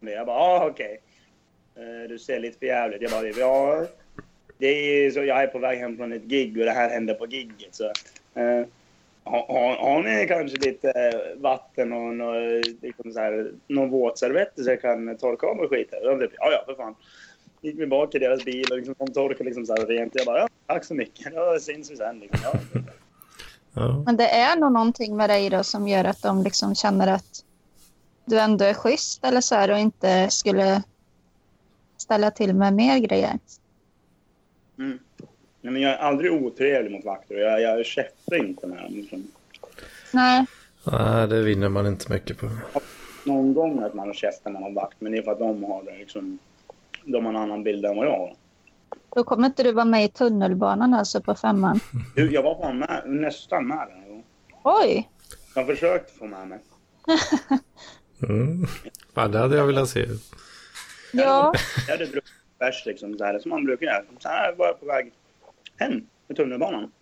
[0.00, 1.00] jag bara, ja, okej.
[1.76, 3.02] Eh, Du ser lite för jävligt.
[3.02, 3.86] Jag bara, typ, ja,
[4.58, 7.14] det är så jag är på väg hem från ett gig och det här hände
[7.14, 7.74] på gigget.
[7.74, 7.84] Så,
[8.34, 8.66] eh,
[9.24, 12.40] har, har, ni kanske lite eh, vatten och
[12.80, 16.08] liksom så här, någon våtservetter så jag kan torka av mig skiten?
[16.08, 16.94] Och ja, ja, för fan
[17.60, 20.14] gick vi bak i deras bil och liksom, de torkade liksom så här rent.
[20.14, 21.32] Jag bara, ja, tack så mycket.
[21.34, 22.18] Ja, syns vi sen.
[22.20, 22.40] Liksom.
[22.42, 22.80] Ja.
[23.72, 24.02] Ja.
[24.06, 27.44] Men det är nog någonting med dig då som gör att de liksom känner att
[28.24, 30.82] du ändå är schysst eller så här och inte skulle
[31.96, 33.38] ställa till med mer grejer.
[34.78, 34.98] Mm.
[35.60, 38.92] Nej, men jag är aldrig otrevlig mot vakter jag, jag käftar inte med dem.
[38.92, 39.26] Liksom.
[40.12, 40.46] Nej,
[40.84, 42.50] Nej, det vinner man inte mycket på.
[43.24, 45.64] Någon gång att man har käftat med någon vakt, men det är för att de
[45.64, 46.38] har det liksom.
[47.12, 48.34] De har en annan bild än vad jag har.
[49.14, 51.80] då kommer inte du vara med i tunnelbanan alltså på femman.
[52.16, 54.22] Du, Jag var fan med, nästan med den.
[54.62, 55.08] Oj!
[55.54, 56.58] Jag försökte få med mig.
[58.28, 58.66] Mm.
[59.14, 60.06] Ja, det hade jag velat se.
[61.12, 61.52] Ja,
[61.88, 64.02] Jag hade druckit bärs liksom, så här, som man brukar göra.
[64.18, 65.12] Så här var jag på väg
[65.76, 66.92] hem med tunnelbanan.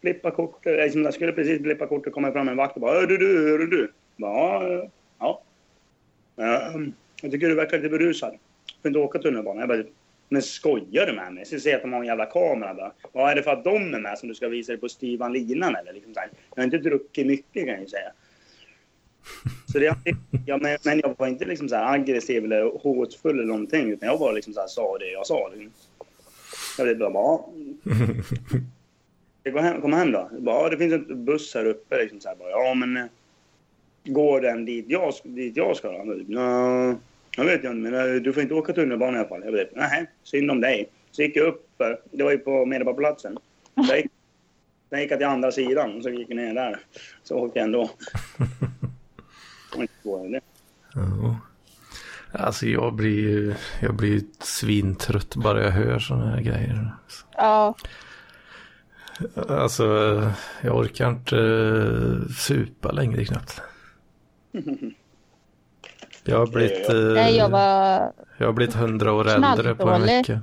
[0.00, 3.06] Blippa kortet, liksom, jag skulle precis blippa kortet komma fram en vakt och bara "Hör
[3.06, 3.92] du, du, hör du, du.
[4.16, 5.42] Ja, eh, ja.
[6.36, 8.34] Ehm, Jag tycker du verkar lite berusad.
[8.86, 9.60] Inte åka tunnelbana.
[9.60, 9.84] Jag bara,
[10.28, 11.46] men skojar du med mig?
[11.46, 12.92] Så jag att de har en jävla kamera bara.
[13.12, 15.32] Vad är det för att de är med som du ska visa dig på styvan
[15.32, 15.92] linan eller?
[15.92, 16.30] Liksom så här.
[16.54, 18.12] Jag har inte druckit mycket kan jag ju säga.
[19.72, 19.96] Så det,
[20.46, 23.90] ja, men, men jag var inte liksom så här aggressiv eller hotfull eller någonting.
[23.90, 25.48] Utan jag bara liksom så här, sa det jag sa.
[25.48, 25.72] Liksom.
[26.78, 27.52] Jag vet bara, ja.
[29.42, 30.28] Jag hem, kom hem då.
[30.32, 31.96] Jag Bara, ja, det finns en buss här uppe.
[31.96, 33.04] Liksom så här, bara, ja, men eh,
[34.04, 36.04] går den dit jag, dit jag ska?
[36.04, 36.20] då?
[36.28, 36.94] Ja,
[37.36, 39.42] jag vet inte, men eh, du får inte åka tunnelbana i alla fall.
[39.44, 40.88] Jag vet, nej, synd om dig.
[41.10, 43.38] Så gick jag upp, eh, det var ju på Medborgarplatsen.
[43.88, 44.10] Sen gick,
[44.90, 46.80] sen gick jag till andra sidan och så gick jag ner där.
[47.22, 47.90] Så åkte jag ändå.
[50.94, 51.36] Ja.
[52.32, 56.88] Alltså jag blir ju jag blir ju svintrött bara jag hör sådana här grejer.
[57.36, 57.74] ja.
[59.48, 59.84] Alltså
[60.62, 63.62] jag orkar inte eh, supa längre knappt.
[66.26, 68.12] Jag har blivit, eh, Nej, jag var...
[68.38, 70.40] jag har blivit hundra år äldre på en vecka.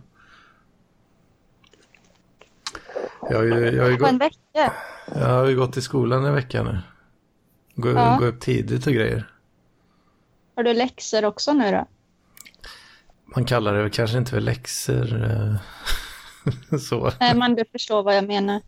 [3.29, 4.73] Jag har ju, jag har ju, På en gått, vecka?
[5.15, 6.79] jag har ju gått i skolan en vecka nu.
[7.75, 8.17] Gå, Ja.
[8.19, 9.29] gå upp tidigt och grejer.
[10.55, 11.87] Har du läxor också nu då?
[13.35, 15.23] Man kallar det kanske inte för läxor.
[15.23, 15.55] eh,
[16.79, 17.11] så.
[17.19, 18.61] Nej, men du förstår vad jag menar.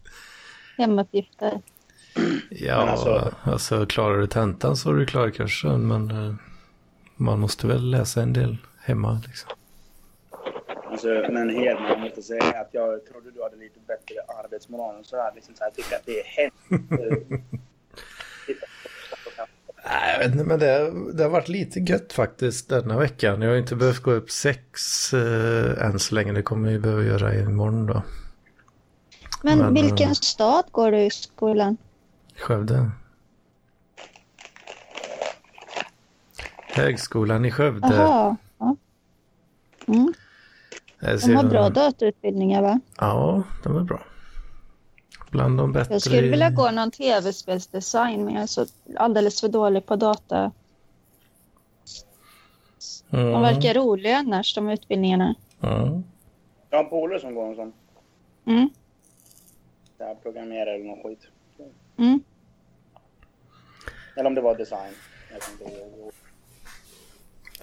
[0.78, 1.62] Hemuppgifter.
[2.50, 3.34] Ja, Men alltså...
[3.44, 5.88] alltså- klarar du tentan så har du klarat kursen.
[5.88, 6.36] Men eh,
[7.16, 9.50] man måste väl läsa en del hemma liksom.
[10.92, 15.04] Alltså, men Hedman, jag måste säga att jag trodde du hade lite bättre arbetsmoral än
[15.04, 15.32] så här.
[15.36, 17.44] Liksom så här jag tycker att det är hemskt.
[19.86, 23.42] Nej, jag vet inte, men det, det har varit lite gött faktiskt denna veckan.
[23.42, 26.32] Jag har inte behövt gå upp sex eh, än så länge.
[26.32, 28.04] Det kommer jag behöva göra imorgon då.
[29.44, 31.78] Men, Men, vilken eh, stad går du i skolan?
[32.36, 32.92] Skövde.
[36.76, 37.96] Högskolan i Skövde.
[37.96, 38.38] Jaha.
[38.58, 38.76] Ja.
[39.88, 40.14] Mm.
[41.00, 42.80] De har bra datautbildningar va?
[42.98, 44.04] Ja, de är bra.
[45.30, 45.94] Bland de bättre.
[45.94, 50.52] Jag skulle vilja gå någon tv-spelsdesign men jag är så alldeles för dålig på data.
[53.10, 53.32] Mm.
[53.32, 55.36] De verkar roliga annars, de utbildningarna.
[55.60, 56.02] Ja.
[56.70, 57.74] Jag har en polare som går en sån.
[58.46, 58.70] Mm.
[59.98, 61.28] Så här, programmerare eller någon skit.
[61.98, 62.24] Mm.
[64.16, 64.94] Eller om det var design.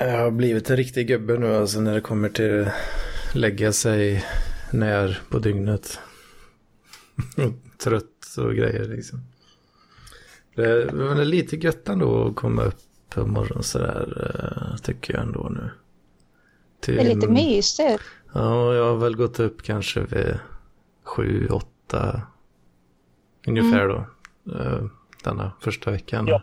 [0.05, 2.71] Jag har blivit en riktig gubbe nu alltså när det kommer till
[3.35, 4.25] lägga sig
[4.73, 5.99] när på dygnet.
[7.79, 9.21] Trött och grejer liksom.
[10.55, 15.49] Det, är lite gött ändå att komma upp på morgonen sådär eh, tycker jag ändå
[15.49, 15.71] nu.
[16.81, 18.03] Till, Det är lite mysigt.
[18.35, 20.39] Ja, jag har väl gått upp kanske vid
[21.05, 22.23] sju, åtta
[23.47, 24.07] ungefär då.
[24.59, 24.85] eh,
[25.25, 26.27] Denna första veckan.
[26.27, 26.43] Ja.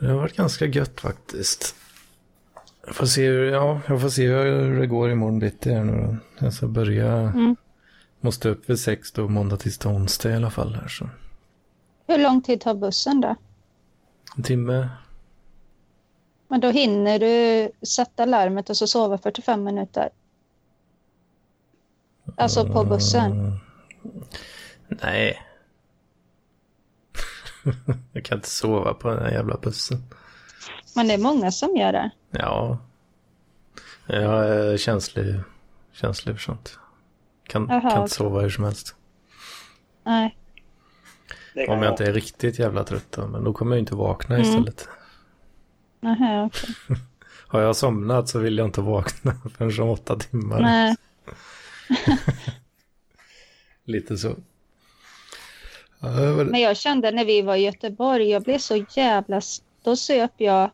[0.00, 1.74] Det har varit ganska gött faktiskt.
[2.86, 6.02] Jag får se hur, ja, jag får se hur det går imorgon bitti här nu
[6.02, 6.16] då.
[6.44, 7.56] Jag ska börja, Mm.
[8.20, 11.08] måste upp vid sex då, måndag, tisdag, onsdag i alla fall här så.
[12.06, 13.36] Hur lång tid tar bussen då?
[14.36, 14.88] En timme.
[16.48, 20.08] Men då hinner du sätta larmet och så sova 45 minuter.
[22.36, 23.32] Alltså på bussen.
[23.32, 23.58] Mm.
[24.88, 25.42] Nej.
[28.12, 30.02] jag kan inte sova på den här jävla bussen.
[30.96, 32.10] Men det är många som gör det.
[32.30, 32.78] Ja.
[34.06, 35.40] Jag är känslig,
[35.92, 36.78] känslig för sånt.
[37.48, 38.94] Kan, Jaha, kan inte sova hur som helst.
[40.04, 40.36] Nej.
[41.68, 44.48] Om jag inte är riktigt jävla trött då, men då kommer jag inte vakna Mm.
[44.48, 44.88] istället.
[46.00, 46.74] Nähä, okej.
[47.46, 50.60] Har jag somnat så vill jag inte vakna förrän om åtta timmar.
[50.60, 50.96] Nej.
[53.84, 54.36] Lite så.
[56.50, 59.40] Men jag kände när vi var i Göteborg, jag blev så jävla...
[59.82, 60.70] Då söp jag...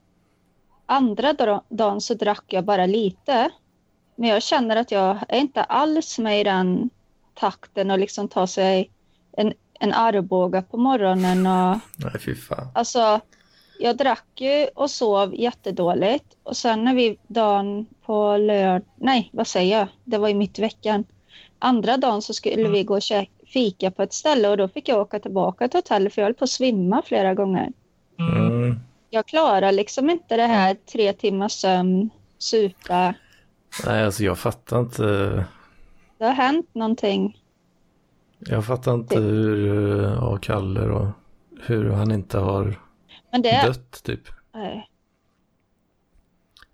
[0.87, 3.51] Andra dra- dagen så drack jag bara lite.
[4.17, 6.91] Men jag känner att jag är inte alls med i den
[7.35, 8.91] takten och liksom ta sig
[9.33, 11.79] en, en Arboga på morgonen och...
[11.97, 12.69] Nej, fy fan.
[12.75, 13.21] Alltså,
[13.79, 16.37] jag drack ju och sov jättedåligt.
[16.43, 18.83] Och sen när vi dagen på lördag...
[18.97, 19.89] Nej, vad säger jag?
[20.05, 21.05] Det var i mitt i veckan.
[21.59, 24.89] Andra dagen så skulle vi gå och käka, fika på ett ställe och då fick
[24.89, 27.73] jag åka tillbaka till hotellet för jag höll på att svimma flera gånger.
[28.19, 28.77] Mm.
[29.11, 33.15] Jag klarar liksom inte det här tre timmars sömn, supa.
[33.87, 35.05] Nej, alltså jag fattar inte.
[36.19, 37.37] Det har hänt någonting.
[38.39, 41.07] Jag fattar inte Det- hur, eh, ja, Kalle och
[41.63, 42.81] hur han inte har
[43.31, 44.21] det dött typ.
[44.55, 44.87] Nej.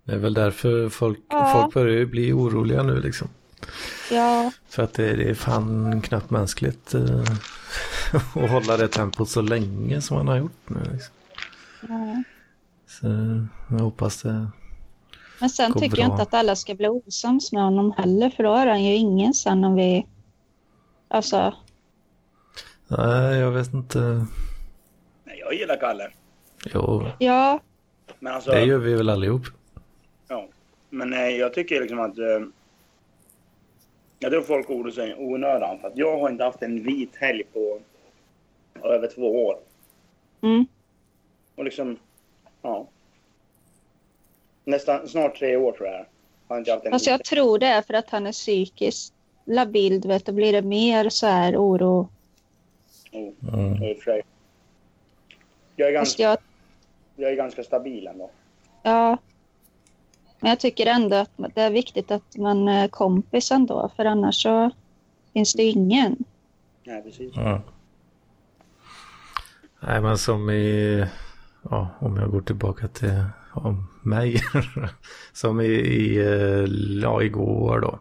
[0.03, 1.59] Det är väl därför folk, Ja.
[1.61, 3.27] folk börjar ju bli oroliga nu liksom.
[4.11, 7.23] Ja, För att det, det är fan knappt mänskligt eh,
[8.43, 10.79] att hålla det tempot så länge som han har gjort nu.
[10.91, 11.13] Liksom.
[11.81, 12.23] ja.
[12.87, 13.07] Så
[13.69, 14.47] jag hoppas det.
[15.39, 16.13] Men sen Går tycker jag bra.
[16.13, 19.33] inte att alla ska bli osams med honom heller för då är han ju ingen
[19.33, 20.05] sen om vi...
[21.07, 21.53] Alltså,
[22.87, 24.25] Nej, jag vet inte.
[25.23, 26.09] Nej, jag gillar Kalle.
[26.73, 27.59] Jo, ja,
[28.19, 28.51] Men alltså...
[28.51, 29.45] det gör vi väl allihop.
[30.27, 30.47] Ja.
[30.89, 32.17] Men eh, jag tycker liksom att...
[32.17, 32.47] Eh,
[34.19, 35.79] jag tror folk oroar sig onödan.
[35.79, 37.79] För att jag har inte haft en vit helg på
[38.83, 39.59] över två år.
[40.41, 40.65] mm.
[41.55, 41.99] Och liksom...
[42.61, 42.87] Ja.
[44.63, 46.05] Nästan snart tre år tror jag.
[46.47, 49.13] Har inte haft en Alltså jag tror det är för att han är psykiskt
[49.45, 52.09] labil, du vet, då blir det mer så här oro.
[53.11, 53.35] Mm.
[54.03, 54.21] sig.
[55.75, 56.37] Jag är, ganska, jag,
[57.15, 58.29] jag är ganska stabil ändå.
[58.83, 59.17] ja.
[60.39, 64.35] Men jag tycker ändå att det är viktigt att man är kompis ändå, för annars
[64.43, 64.71] så
[65.33, 66.15] finns det ingen.
[66.83, 67.31] Nej, precis.
[67.35, 67.61] Ja.
[69.79, 71.05] Nej, men som i,
[71.69, 73.23] ja, om jag går tillbaka till
[73.53, 74.41] om mig.
[75.33, 76.65] som i, i eh,
[77.01, 77.99] ja, igår då.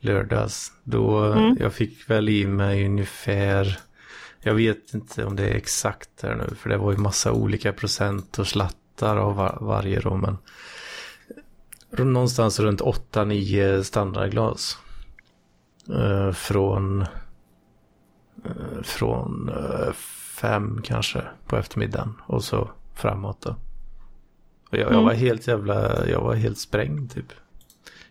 [0.00, 0.72] Lördags.
[0.84, 1.56] Då Mm.
[1.60, 3.78] jag fick väl i mig ungefär,
[4.40, 6.54] jag vet inte om det är exakt här nu.
[6.56, 10.16] För det var ju massa olika procent och slattar av var, varje då.
[10.16, 10.38] Men
[11.90, 14.78] någonstans runt 8-9 standardglas.
[15.94, 17.00] Eh, från
[18.44, 19.92] eh, från eh,
[20.40, 23.50] fem kanske på eftermiddagen och så framåt då.
[24.70, 25.04] Och jag, jag Mm.
[25.04, 27.32] var helt jävla, jag var helt sprängd typ.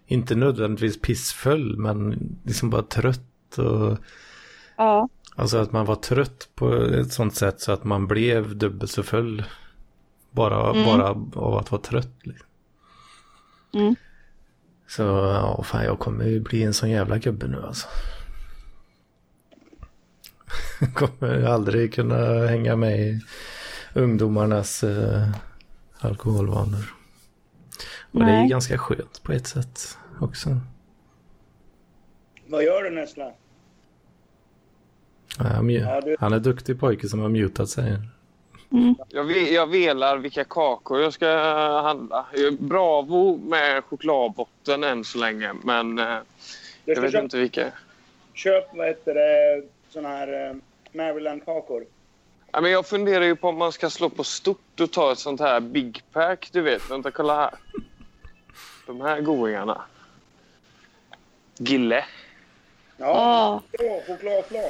[0.06, 3.98] Inte nödvändigtvis pissfull men liksom bara trött och
[4.78, 8.92] Ja, alltså att man var trött på ett sånt sätt så att man blev dubbelt
[8.92, 9.44] så full.
[10.32, 10.86] Bara, Mm.
[10.86, 11.10] bara
[11.42, 12.14] av att vara trött.
[12.22, 12.48] Liksom.
[13.74, 13.96] Mm.
[14.88, 17.88] Så ja, fan jag kommer ju bli en sån jävla gubbe nu alltså.
[20.94, 23.22] kommer aldrig kunna hänga med i
[23.94, 25.28] ungdomarnas eh,
[26.00, 26.94] alkoholvanor.
[28.12, 28.50] Och det är ju Nej.
[28.50, 30.60] ganska skönt på ett sätt också.
[32.48, 33.32] Vad gör du Nessla?
[35.38, 38.00] Ja, han, mu- Ja, du- han är duktig pojke som har mutat sig.
[38.72, 38.96] Mm.
[39.10, 41.30] Jag, ve- jag velar vilka kakor jag ska
[41.82, 42.26] handla.
[42.34, 46.18] Jag är bravo med chokladbotten än så länge, men eh,
[46.86, 47.72] jag ska vet köpa, inte vilka.
[48.34, 50.56] köp vad heter det, såna här eh,
[50.92, 51.86] Maryland-kakor.
[52.52, 55.20] Ja, men jag funderar ju på om man ska slå på stort och ta ett
[55.20, 56.92] sånt här Big Pack, du vet.
[56.92, 57.54] Vänta, kolla här.
[58.88, 59.82] De här godingarna.
[61.58, 62.06] Gille.
[62.98, 64.06] Ja, oh.
[64.08, 64.64] chokladflan.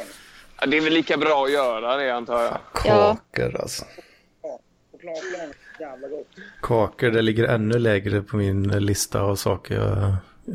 [0.62, 2.58] Ja, det är väl lika bra att göra det, antar jag.
[2.86, 3.18] Ja.
[3.34, 3.86] Kakor alltså.
[6.62, 10.08] Kakor, det ligger ännu lägre på min lista av saker jag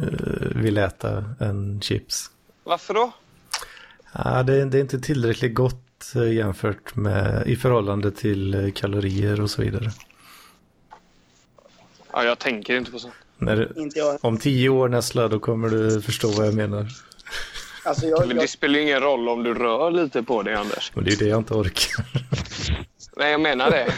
[0.02, 2.30] eh, vill äta än chips.
[2.64, 3.12] Varför då?
[4.12, 9.40] Ja, det, det är inte tillräckligt gott eh, jämfört med i förhållande till eh, kalorier
[9.40, 9.90] och så vidare.
[12.12, 13.14] Ja, jag tänker inte på sånt.
[13.38, 14.18] När, Inte jag.
[14.24, 16.86] om tio år Nessla, då kommer du förstå vad jag menar.
[17.84, 20.92] Alltså jag, Men jag, det spelar ingen roll om du rör lite på det, Anders.
[20.94, 22.04] Och det är det jag inte orkar.
[23.16, 23.94] Nej, jag menar det.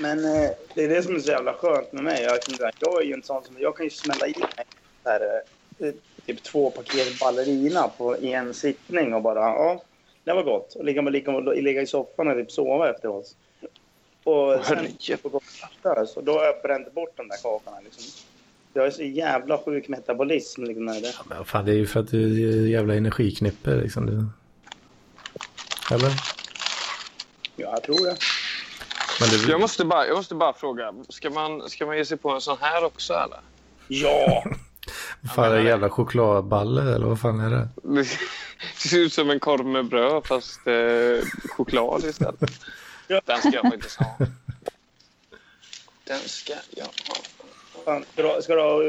[0.00, 2.22] men eh, det är det som är så jävla skönt med mig.
[2.22, 2.38] Jag,
[2.80, 4.66] jag är ju en sån som, jag kan ju smälla i mig
[5.04, 5.42] här,
[5.78, 5.94] eh,
[6.26, 9.82] typ två paket ballerina på, i en sittning och bara, ja,
[10.24, 10.74] det var gott.
[10.74, 13.36] Och ligga, ligga, ligga i soffan och typ sova efteråt.
[14.24, 15.42] Och sen på gott
[16.08, 18.29] så då har jag bränt bort de där kakorna liksom.
[18.72, 21.12] Jag är så jävla sjuk metabolism liksom när det.
[21.24, 24.06] Men fan, det är ju för att du är jävla energiknippe liksom.
[24.06, 24.12] Du...
[25.94, 26.10] Eller?
[27.56, 28.16] Ja, jag tror det.
[29.20, 30.94] Men du, Jag måste bara, jag måste bara fråga.
[31.08, 33.40] Ska man, ska man ge sig på en sån här också, eller?
[33.88, 34.44] Ja!
[35.34, 37.68] fan är det jävla chokladballe eller vad fan är det?
[38.82, 42.40] Det ser ut som en korv med bröd, fast eh, choklad istället.
[43.06, 43.20] Ja.
[43.24, 44.16] Den ska jag faktiskt ha.
[46.04, 47.14] Den ska jag ha.
[47.84, 48.04] Fan,
[48.42, 48.82] ska, du, ha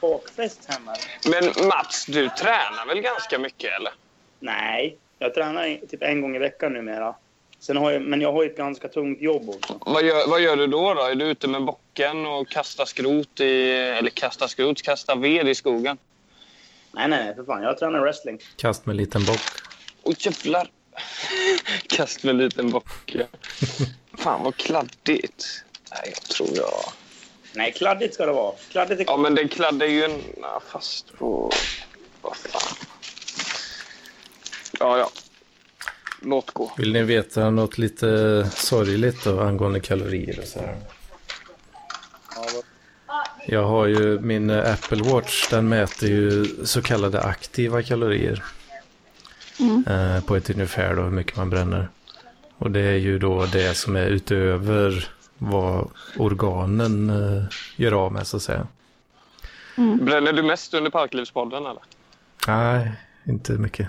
[0.00, 0.94] bakfest hemma?
[1.30, 3.92] Men Mats, du tränar väl ganska mycket, eller?
[4.40, 7.14] Nej, jag tränar typ en gång i veckan numera.
[7.60, 9.80] Sen har jag, men jag har ju ett ganska tungt jobb också.
[9.86, 11.02] Vad gör, vad gör du då, då?
[11.02, 13.70] Är du ute med bocken och kastar skrot i...
[13.70, 15.98] Eller kastar skrot, kastar ved i skogen?
[16.92, 17.62] Nej, nej, nej, för fan.
[17.62, 18.38] Jag tränar wrestling.
[18.56, 19.40] Kast med en liten bock.
[20.02, 20.70] Åh, jävlar!
[21.88, 22.88] Kast med en liten bock.
[23.06, 23.24] ja.
[24.18, 25.64] Fan, vad kladdigt.
[25.90, 26.92] Nej, jag tror jag...
[27.58, 28.52] Nej, kladdigt ska det vara.
[28.70, 30.20] Kladdigt är Ja, men den kladdar ju en...
[30.66, 31.50] fast på...
[32.22, 32.76] Vad fan.
[34.80, 35.10] Ja, ja.
[36.22, 36.72] Låt gå.
[36.76, 40.76] Vill ni veta något lite sorgligt då angående kalorier och så här?
[43.46, 48.44] Jag har ju min Apple Watch, den mäter ju så kallade aktiva kalorier.
[49.86, 51.88] Eh, på ett ungefär då hur mycket man bränner.
[52.58, 57.44] Och det är ju då det som är utöver vad organen eh,
[57.76, 58.66] gör av med så att säga.
[60.00, 61.82] Bränner du mest under Parklivspodden, eller?
[62.46, 62.92] Nej,
[63.24, 63.88] inte mycket.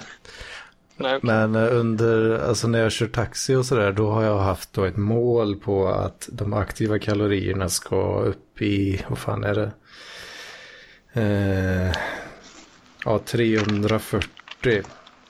[0.97, 1.28] Nej, okej.
[1.28, 4.84] Men eh, under, alltså när jag kör taxi och sådär, då har jag haft då
[4.84, 9.72] ett mål på att de aktiva kalorierna ska upp i, vad fan är det?
[11.14, 11.95] Eh,
[13.06, 14.84] ja, 340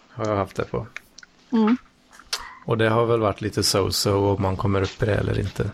[0.10, 0.88] har jag haft det på.
[1.52, 1.78] Mm.
[2.70, 5.72] Och det har väl varit lite so-so om man kommer upp i det eller inte.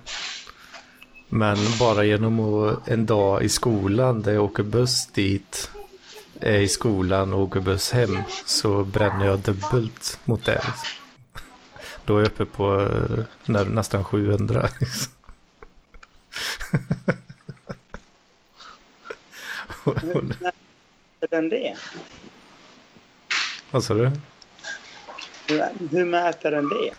[1.30, 5.72] Men bara genom att en dag i skolan där jag åker buss dit,
[6.40, 10.62] är i skolan och åker buss hem så bränner jag dubbelt mot det.
[12.06, 12.90] Då är jag uppe på
[13.46, 14.70] nästan 700.
[14.80, 15.14] liksom.
[21.30, 21.76] Den det?
[23.72, 24.12] Vad sa du?
[25.92, 26.92] Hur, mäter den det?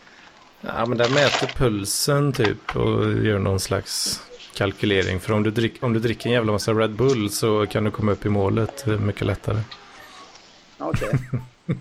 [0.60, 4.20] Ja, men den mäter pulsen typ och gör någon slags
[4.54, 5.20] kalkylering.
[5.20, 7.90] För om du, drick, om du dricker en jävla massa Red Bull så kan du
[7.90, 9.60] komma upp i målet mycket lättare.
[10.78, 11.10] Okej.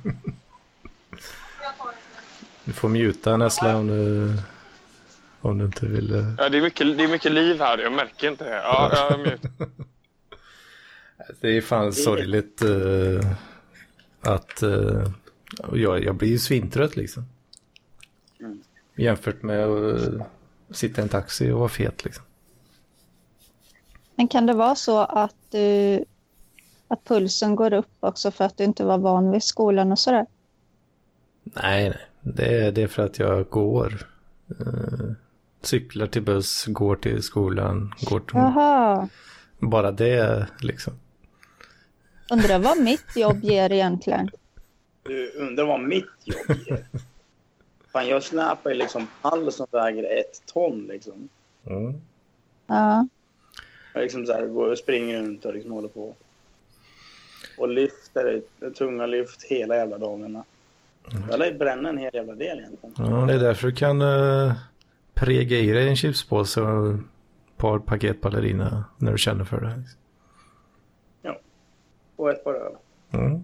[2.66, 4.34] Du får mjuta Nessla om du,
[5.42, 6.14] om du inte vill.
[6.16, 6.34] eh.
[6.38, 7.78] Ja, det, är mycket, det är mycket liv här.
[7.78, 8.56] Jag märker inte det.
[8.56, 9.50] Ja, jag är mute.
[11.42, 13.32] Det är fan sorgligt eh,
[14.22, 15.10] att eh,
[15.74, 17.24] jag, jag blir ju svintrött liksom.
[18.40, 18.64] Mm.
[18.96, 20.26] Jämfört med att eh,
[20.70, 22.24] sitta i en taxi och vara fet liksom.
[24.16, 26.06] Men kan det vara så att, du,
[26.88, 30.26] att pulsen går upp också för att du inte var van vid skolan och sådär?
[31.44, 32.00] Nej, nej.
[32.22, 34.08] Det är, det är för att jag går.
[34.60, 35.12] Eh,
[35.62, 38.36] cyklar till buss, går till skolan, går till...
[38.36, 39.10] Jaha,
[39.60, 40.94] Bara det liksom.
[42.32, 44.30] undrar vad mitt jobb ger egentligen.
[45.06, 46.86] Du undrar vad mitt jobb ger?
[47.92, 51.30] Fan, jag släpar ju liksom pall som väger ett ton liksom.
[51.66, 51.94] Mm.
[52.68, 53.08] Ja,
[53.94, 56.16] Jag liksom så här, går och springer runt och liksom håller på.
[57.58, 58.42] Och lyfter
[58.78, 60.44] tunga lyft hela jävla dagarna.
[61.30, 62.96] Jag lär ju bränna en hel jävla del egentligen.
[62.98, 64.54] Ja, det är därför du kan uh,
[65.14, 67.00] prega i dig en chipspåse och ett
[67.58, 69.84] par paket ballerina när du känner för det.
[72.16, 72.76] Och ett par öl.
[73.12, 73.44] Mm.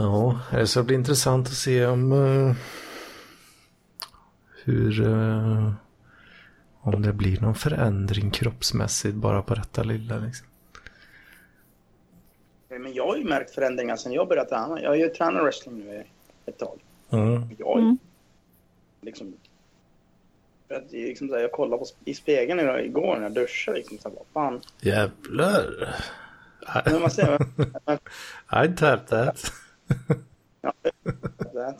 [0.00, 2.54] Ja, det ska bli intressant att se om uh,
[4.64, 5.72] hur uh,
[6.80, 10.46] om det blir någon förändring kroppsmässigt bara på detta lilla liksom.
[12.68, 14.82] Men jag har ju märkt förändringar sen jag började träna.
[14.82, 16.04] Jag har ju tränat wrestling nu
[16.46, 16.78] ett tag.
[17.10, 17.42] Mm.
[17.58, 17.98] Jag, har ju Mm.
[19.00, 19.34] liksom,
[20.68, 23.76] är liksom så här, jag kollade på, i spegeln idag, igår när jag duschade.
[23.76, 24.60] Liksom, så här, fan.
[24.80, 25.94] Jävlar!
[26.84, 27.38] Men man ser,
[28.64, 29.52] I tap that.
[30.60, 31.76] Ja, det-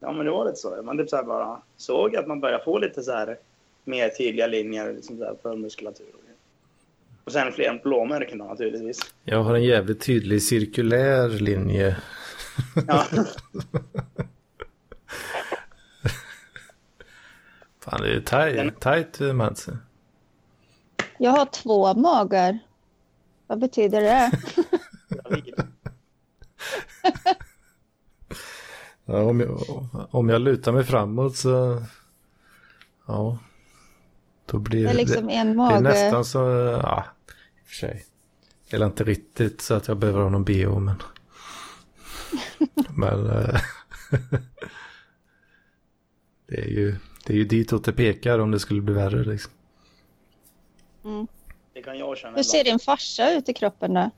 [0.00, 0.82] ja, men det var lite så.
[0.82, 3.38] Man typ så här bara såg att man började få lite så här
[3.84, 6.06] mer tydliga linjer liksom så här, för muskulatur.
[7.24, 8.98] Och sen fler blåmärken då naturligtvis.
[9.24, 11.96] Jag har en jävligt tydlig cirkulär linje.
[12.86, 13.04] Ja,
[17.80, 19.68] Fan, det är tight, tight eh, Mats.
[21.18, 22.58] Jag har två magar.
[23.46, 24.30] Vad betyder det?
[29.12, 29.58] Ja, om, jag,
[30.10, 31.82] om jag lutar mig framåt så...
[33.06, 33.38] Ja.
[34.46, 36.38] Då blir Det är liksom en det är nästan så...
[36.82, 38.04] Ja, i och för sig.
[38.70, 41.02] Eller inte riktigt så att jag behöver ha någon bio, men...
[42.96, 43.26] men...
[43.30, 43.60] eh,
[46.46, 46.96] det är ju...
[47.26, 49.52] Det är ju ditåt det pekar om det skulle bli värre liksom.
[51.04, 51.26] Mm.
[51.72, 54.10] Det kan jag känna Hur ser din farsa ut i kroppen då?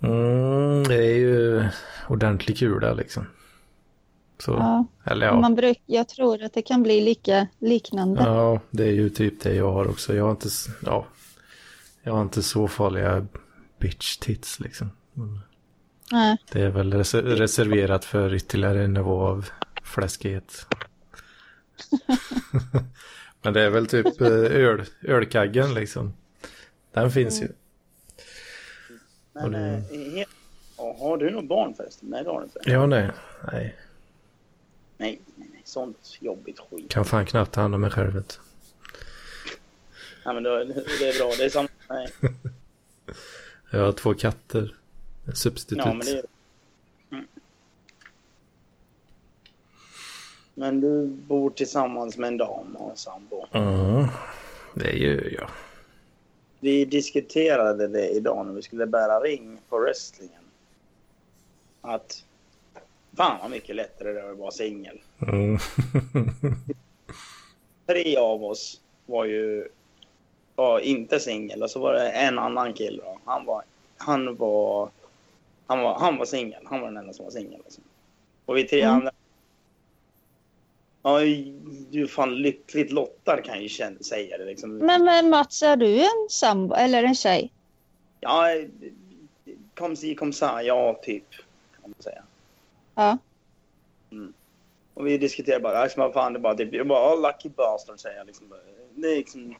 [0.00, 1.68] Mm, det är ju
[2.08, 3.26] ordentlig kula liksom.
[4.38, 4.86] Så, Ja.
[5.04, 5.40] eller ja.
[5.40, 8.22] Man bruk, jag tror att det kan bli lika liknande.
[8.22, 10.14] Ja, det är ju typ det jag har också.
[10.14, 10.48] Jag har inte,
[10.84, 11.06] ja,
[12.02, 13.26] jag har inte så farliga
[13.78, 14.90] bitch tits liksom.
[15.12, 15.40] Men
[16.12, 16.36] Nej.
[16.52, 19.48] Det är väl res reserverat för ytterligare en nivå av
[19.82, 20.66] fläskighet.
[23.42, 26.12] Men det är väl typ eh, öl, ölkaggen liksom.
[26.92, 27.48] Den finns ju.
[29.32, 29.82] Men Och det-
[30.78, 32.08] eh, har du något barn förresten?
[32.08, 32.60] Nej, det har du inte.
[32.64, 33.10] Ja, nej.
[33.52, 33.76] Nej,
[34.98, 35.62] Nej, nej, nej.
[35.64, 36.90] Sånt jobbigt skit.
[36.90, 38.14] kan fan knappt ta hand om mig själv.
[38.14, 38.40] vet
[40.24, 41.32] Nej, men då, det är bra.
[41.38, 41.68] Det är samma.
[41.88, 42.08] Nej.
[43.70, 44.74] Jag har två katter.
[45.34, 45.84] Substitut.
[45.84, 46.22] Ja, men det.
[47.10, 47.26] Mm.
[50.54, 53.46] Men du bor tillsammans med en dam och en sambo.
[53.50, 54.08] Ja,
[54.74, 55.50] det gör jag.
[56.60, 60.42] Vi diskuterade det idag när vi skulle bära ring på wrestlingen.
[61.80, 62.24] Att
[63.18, 65.00] fan vad mycket lättare det är att vara singel.
[65.22, 65.58] Mm.
[67.86, 69.68] Tre av oss var ju
[70.54, 73.18] var inte singel och så var det en annan kille då.
[73.24, 73.62] Han var,
[73.96, 74.90] han var,
[75.66, 76.62] han var, han var singel.
[76.64, 77.60] Han var den enda som var singel.
[77.64, 77.84] Liksom.
[78.46, 78.94] Och vi tre Mm.
[78.94, 79.10] andra.
[81.02, 81.20] Ja,
[81.90, 84.76] du är fan lyckligt lottad kan jag ju känna, säga det liksom.
[84.76, 87.52] Men, men Mats, är du en sambo eller en tjej?
[88.20, 88.44] Ja,
[89.74, 91.30] kom si kom sa, ja typ.
[91.80, 92.22] Kan man säga.
[92.98, 93.18] Ja.
[94.94, 97.48] Och vi diskuterar bara, liksom, vad fan det är bara typ, jag bara, oh, lucky
[97.48, 98.46] bastard säger jag liksom.
[98.94, 99.54] Det är liksom,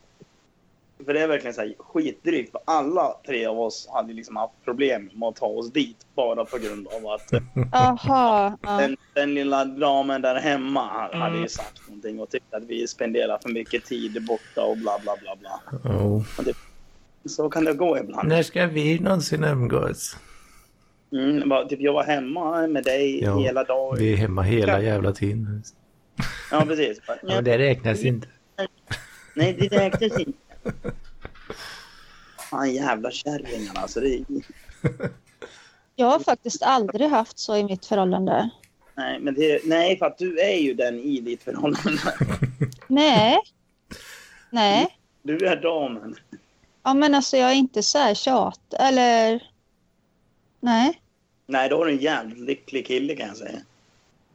[1.07, 4.55] för det är verkligen så här skitdrygt för alla tre av oss hade liksom haft
[4.65, 7.33] problem med att ta oss dit bara på grund av att
[7.73, 8.59] Jaha.
[8.63, 8.71] Ja.
[8.81, 13.39] den, den lilla damen där hemma hade ju sagt någonting och tyckte att vi spenderar
[13.43, 15.61] för mycket tid borta och bla bla bla bla.
[15.93, 16.23] Oh.
[17.25, 18.29] Så kan det gå ibland.
[18.29, 20.17] När ska vi någonsin umgås?
[21.13, 23.99] Mm, bara, typ, jag var hemma med dig Ja, hela dagen.
[23.99, 25.63] Vi är hemma hela jävla tiden.
[26.51, 27.07] Ja, precis.
[27.07, 28.29] Bara, Ja, det räknas inte.
[29.35, 30.39] Nej, det räknas inte.
[32.51, 34.01] Fan jävla kärringarna alltså.
[34.01, 34.25] Det.
[35.97, 38.51] Jag har faktiskt aldrig haft så i mitt förhållande.
[38.95, 39.61] Nej, men det...
[39.65, 41.99] Nej, för att du är ju den i ditt förhållande.
[42.87, 43.39] Nej.
[44.51, 44.99] Nej.
[45.23, 46.15] Du är damen.
[46.83, 48.75] Ja, men alltså jag är inte så här tjat.
[48.81, 49.43] Eller...
[50.61, 51.01] Nej.
[51.47, 53.59] Nej, då har du en jävligt lycklig kille kan jag säga.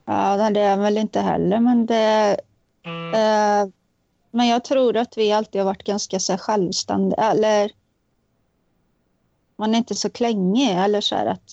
[0.05, 2.37] Ja, det är jag väl inte heller, men det...
[2.83, 3.67] Eh,
[4.31, 7.71] men jag tror att vi alltid har varit ganska så självständiga, eller...
[9.55, 11.51] Man är inte så klängig, eller så här att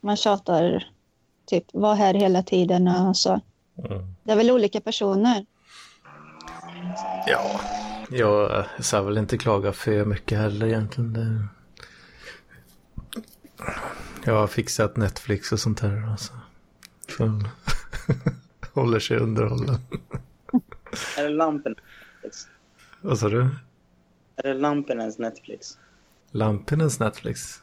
[0.00, 0.92] man tjatar,
[1.46, 3.40] typ, var här hela tiden och så.
[3.78, 4.14] Mm.
[4.22, 5.46] Det är väl olika personer.
[7.26, 7.60] Ja,
[8.10, 11.48] jag ska väl inte klaga för mycket heller egentligen.
[14.24, 16.10] Jag har fixat Netflix och sånt här.
[16.10, 16.32] Alltså.
[17.16, 17.44] Som
[18.72, 19.76] håller sig underhållen.
[21.18, 21.74] Är det lampen?
[23.00, 23.48] Vad sa du?
[24.36, 25.78] Är det Lampinens Netflix?
[26.30, 27.62] Lampinens Netflix?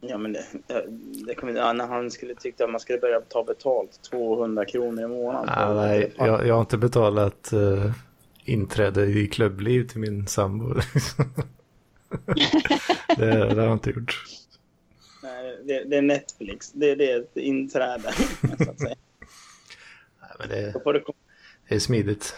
[0.00, 0.44] Ja, men det,
[1.26, 5.04] det kom, ja, när han skulle tyckte att man skulle börja ta betalt 200 kronor
[5.04, 5.48] i månaden.
[5.48, 7.92] Ah, nej, jag, jag har inte betalat uh,
[8.44, 10.74] inträde i klubbliv till min sambo.
[13.16, 14.24] det, det har jag inte gjort.
[15.64, 16.72] Det, det är Netflix.
[16.72, 18.12] Det, det är ett inträde,
[18.64, 18.96] så att säga.
[20.20, 21.02] Nej, men det, du
[21.68, 22.34] det är smidigt.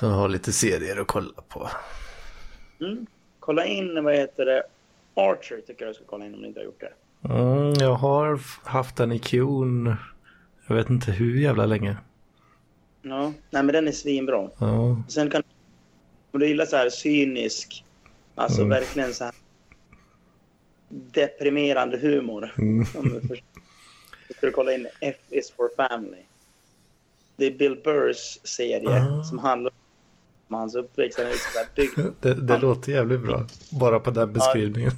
[0.00, 1.70] Så har lite serier att kolla på.
[2.80, 3.06] Mm.
[3.40, 4.62] Kolla in, vad heter det,
[5.14, 6.92] Archer tycker jag du ska kolla in om ni inte har gjort det.
[7.34, 9.94] Mm, jag har haft den i queuen.
[10.66, 11.96] Jag vet inte hur jävla länge.
[13.02, 14.50] Ja, nej men den är svinbra.
[14.58, 15.42] Ja, Sen kan
[16.30, 17.84] om du gillar så här cynisk,
[18.34, 18.70] alltså Mm.
[18.70, 19.34] verkligen så här
[20.88, 22.54] deprimerande humor.
[22.58, 22.86] Mm.
[22.96, 23.36] Om du
[24.40, 26.22] du kolla in F is for family.
[27.36, 29.22] Det är Bill Burrs serie Ah.
[29.22, 29.72] som handlar
[30.48, 31.18] om hans uppväxt.
[31.18, 31.30] Han är
[31.76, 33.46] liksom det, det låter jävligt bra.
[33.80, 34.92] Bara på den beskrivningen.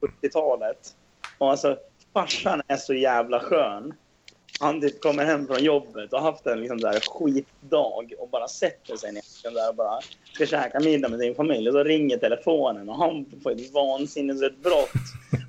[0.00, 0.94] på 70-talet.
[1.38, 1.76] Och alltså,
[2.12, 3.94] farsan är så jävla skön.
[4.60, 8.48] Han typ kommer hem från jobbet och har haft en liksom där skitdag och bara
[8.48, 9.98] sätter sig ner liksom där och bara
[10.32, 11.68] ska käka middag med sin familj.
[11.68, 14.90] Och så ringer telefonen och han får ett vansinnesutbrott.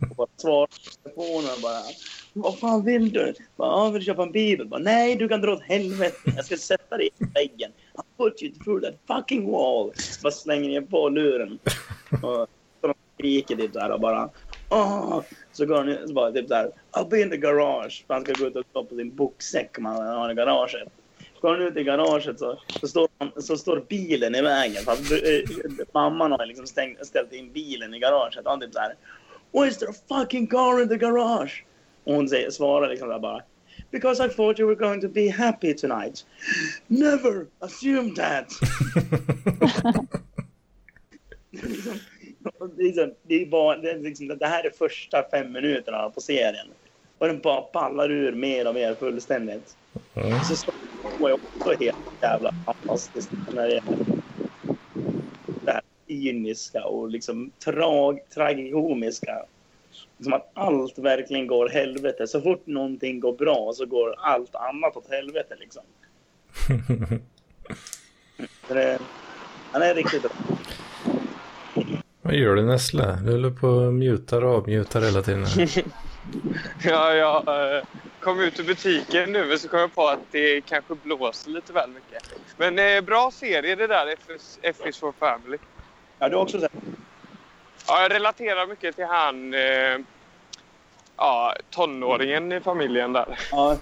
[0.10, 0.74] Och bara svarar på
[1.04, 1.82] telefonen och bara
[2.34, 3.34] Vad fan vill du?
[3.56, 4.68] Bara, vill du köpa en bibel?
[4.68, 6.32] Bara, Nej, du kan dra åt helvete.
[6.36, 7.72] Jag ska sätta dig i väggen.
[7.94, 9.92] I'll put you through that fucking wall.
[10.24, 11.60] Bara slänger ner på luren.
[12.12, 12.48] Och
[12.82, 14.30] så de skriker typ där och bara
[14.70, 15.22] Åh!
[15.54, 18.04] Så går han ut så bara typ såhär I'll be in the garage.
[18.08, 20.88] För han ska gå ut och stå på sin boxsäck om han har i garaget.
[21.42, 24.84] Går han ut i garaget så, så, står, han, så står bilen i vägen.
[24.84, 28.46] För att eh, mamman har liksom stängt, ställt in bilen i garaget.
[28.46, 28.96] Och han typ såhär
[29.52, 31.66] Why is there a fucking car in the garage?
[32.04, 33.42] Och hon säger, svarar liksom där bara
[33.92, 36.26] Because I thought you were going to be happy tonight.
[36.88, 38.48] Never assume that.
[41.62, 42.00] Liksom-
[42.78, 46.68] liksom, det, är bara, det, är liksom, det här är första fem minuterna på serien.
[47.18, 49.78] Och den bara pallar ur mer och mer fullständigt.
[50.14, 50.40] Mm.
[50.44, 50.72] Så
[51.20, 53.98] var jag också helt jävla fantastiskt när det gäller
[55.66, 59.46] det här cyniska och liksom trag, tragikomiska.
[60.20, 62.28] Som att allt verkligen går helvete.
[62.28, 65.84] Så fort någonting går bra så går allt annat åt helvete liksom.
[68.68, 69.00] Det,
[69.72, 70.32] han är riktigt bra.
[72.34, 73.16] Vad gör du Nessla?
[73.16, 75.46] Du håller på och mutar och avmutar hela tiden.
[76.84, 77.84] Ja, jag eh,
[78.20, 81.74] kom ut ur butiken nu men så kom jag på att det kanske blåser lite
[81.74, 82.24] väl mycket.
[82.58, 84.16] Men eh, bra serie det där,
[84.64, 85.58] F- is for family.
[86.20, 86.72] Ja, du har också sett
[87.88, 90.00] Ja, jag relaterar mycket till han eh,
[91.18, 93.40] ja, tonåringen i familjen där.
[93.52, 93.78] Ja,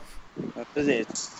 [0.73, 1.31] precis.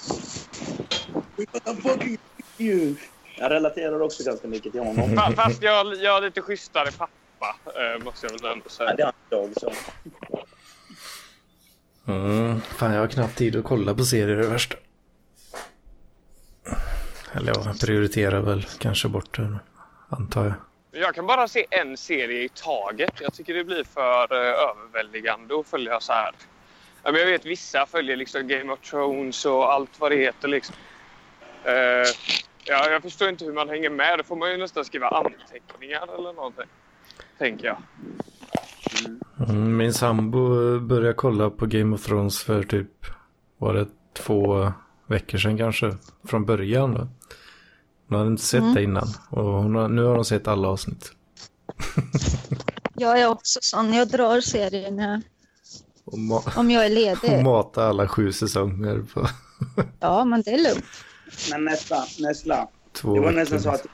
[1.84, 2.18] Fucking
[2.58, 2.96] you?
[3.42, 5.10] Jag relaterar också ganska mycket till honom.
[5.10, 8.96] Fa- Fast jag, jag är lite schysstare pappa, eh, måste jag väl ändå Ja, säga.
[8.96, 9.72] det har jag så.
[12.08, 12.62] Mm.
[12.62, 14.78] Fan, jag har knappt tid att kolla på serier det värsta.
[17.34, 19.60] Eller ja, jag prioriterar väl kanske bort det,
[20.10, 20.54] antar jag.
[21.04, 23.14] Jag kan bara se en serie i taget.
[23.22, 26.32] Jag tycker det blir för eh, överväldigande att följa så här.
[27.04, 30.48] Ja, men jag vet vissa följer liksom Game of Thrones och allt vad det heter.
[30.48, 30.76] Liksom.
[32.66, 34.18] Ja, jag förstår inte hur man hänger med.
[34.20, 36.66] Då får man ju nästan skriva anteckningar eller någonting.
[37.38, 37.78] Tänker jag.
[39.50, 42.88] Mm, min sambo började kolla på Game of Thrones för typ,
[43.58, 44.72] var det två
[45.08, 45.96] veckor sedan kanske?
[46.28, 47.08] Från början då.
[48.08, 51.12] Hon hade inte sett det innan och hon har, nu har hon sett alla avsnitt.
[52.96, 53.94] Jag är också sån.
[53.94, 54.42] Jag drar
[56.06, 57.44] Och, ma- om jag är och ledig.
[57.44, 59.28] mata alla sju säsonger på
[60.00, 60.86] Ja, men det är lugnt.
[61.52, 62.68] Men nästa, nästa.
[62.94, 63.86] två Det var nästan så att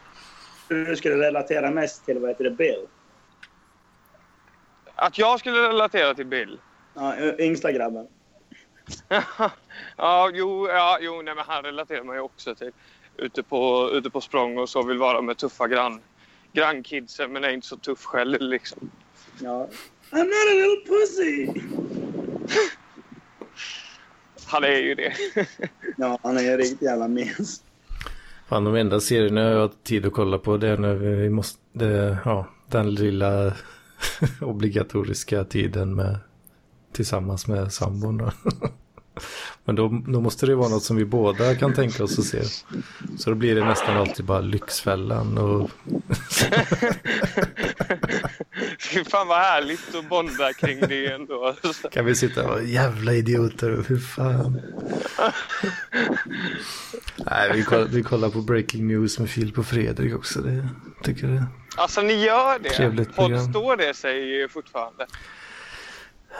[0.68, 2.88] du skulle relatera mest till, vad heter det, Bill.
[4.96, 6.60] Att jag skulle relatera till Bill.
[6.94, 8.08] Ja, yngsta grabben.
[9.98, 12.72] ja, jo, ja, jo nej, men han relaterar man ju också till.
[13.18, 16.02] Ute på, ute på språng och så vill vara med tuffa grann,
[16.54, 18.92] grannkidsen men är inte så tuff själv liksom.
[19.40, 19.70] Ja.
[20.12, 21.48] I'm not a little pussy!
[24.48, 25.14] Han är ju det.
[25.98, 27.62] Ja, han är en riktigt jävla mes.
[28.48, 31.60] Fan, de enda serierna jag har tid att kolla på det är när vi måste,
[31.74, 33.54] det, ja, den lilla
[34.42, 36.18] obligatoriska tiden med,
[36.94, 38.32] tillsammans med sambon.
[39.66, 42.44] Men då, då måste det vara något som vi båda kan tänka oss att se.
[43.18, 45.70] Så då blir det nästan alltid bara Lyxfällan och
[48.88, 51.56] fan vad härligt att bonda kring det ändå.
[51.92, 54.62] kan vi sitta och jävla idioter, hur fan.
[57.18, 60.42] Nej, vi kollar, vi kollar på Breaking News med Filip och Fredrik också.
[60.42, 60.70] Det
[61.04, 61.44] tycker jag.
[61.78, 62.70] Alltså ni gör det?
[62.70, 63.50] Trevligt program.
[63.50, 65.08] står det sig fortfarande?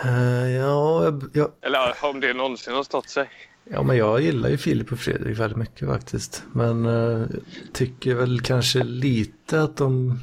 [0.06, 3.30] Uh, ja, jag, jag, Eller om det någonsin har stått sig?
[3.72, 6.44] ja, men jag gillar ju Filip och Fredrik väldigt mycket faktiskt.
[6.54, 7.28] Men uh,
[7.74, 10.20] tycker väl kanske lite att de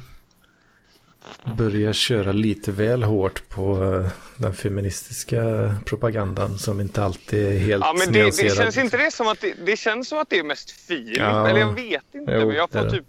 [1.57, 5.41] börjar köra lite väl hårt på eh, den feministiska
[5.85, 9.41] propagandan som inte alltid är helt Ja, men det, det känns inte det som att
[9.41, 11.17] det, det känns som att det är mest Filip?
[11.17, 11.47] Ja.
[11.49, 12.31] Eller jag vet inte.
[12.31, 13.05] Jo, men jag får typ...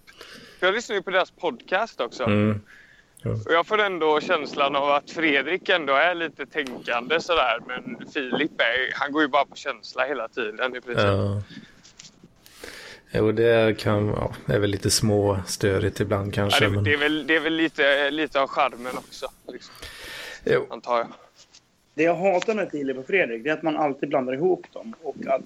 [0.61, 2.25] Jag lyssnar ju på deras podcast också.
[2.25, 2.61] Mm.
[3.25, 7.59] Och jag får ändå känslan av att Fredrik ändå är lite tänkande sådär.
[7.67, 11.05] Men Filip är, han går ju bara på känsla hela tiden i princip.
[11.05, 11.43] Ja.
[13.11, 16.65] Jo, det kan, ja, det är väl lite små störigt ibland Ja, kanske.
[16.65, 16.85] det, men...
[16.85, 19.75] det är väl, det är väl lite, lite av charmen också, liksom,
[20.45, 20.67] Jo.
[20.71, 21.07] antar jag.
[21.95, 24.95] Det jag hatar med Filip och Fredrik det är att man alltid blandar ihop dem.
[25.03, 25.43] Och att,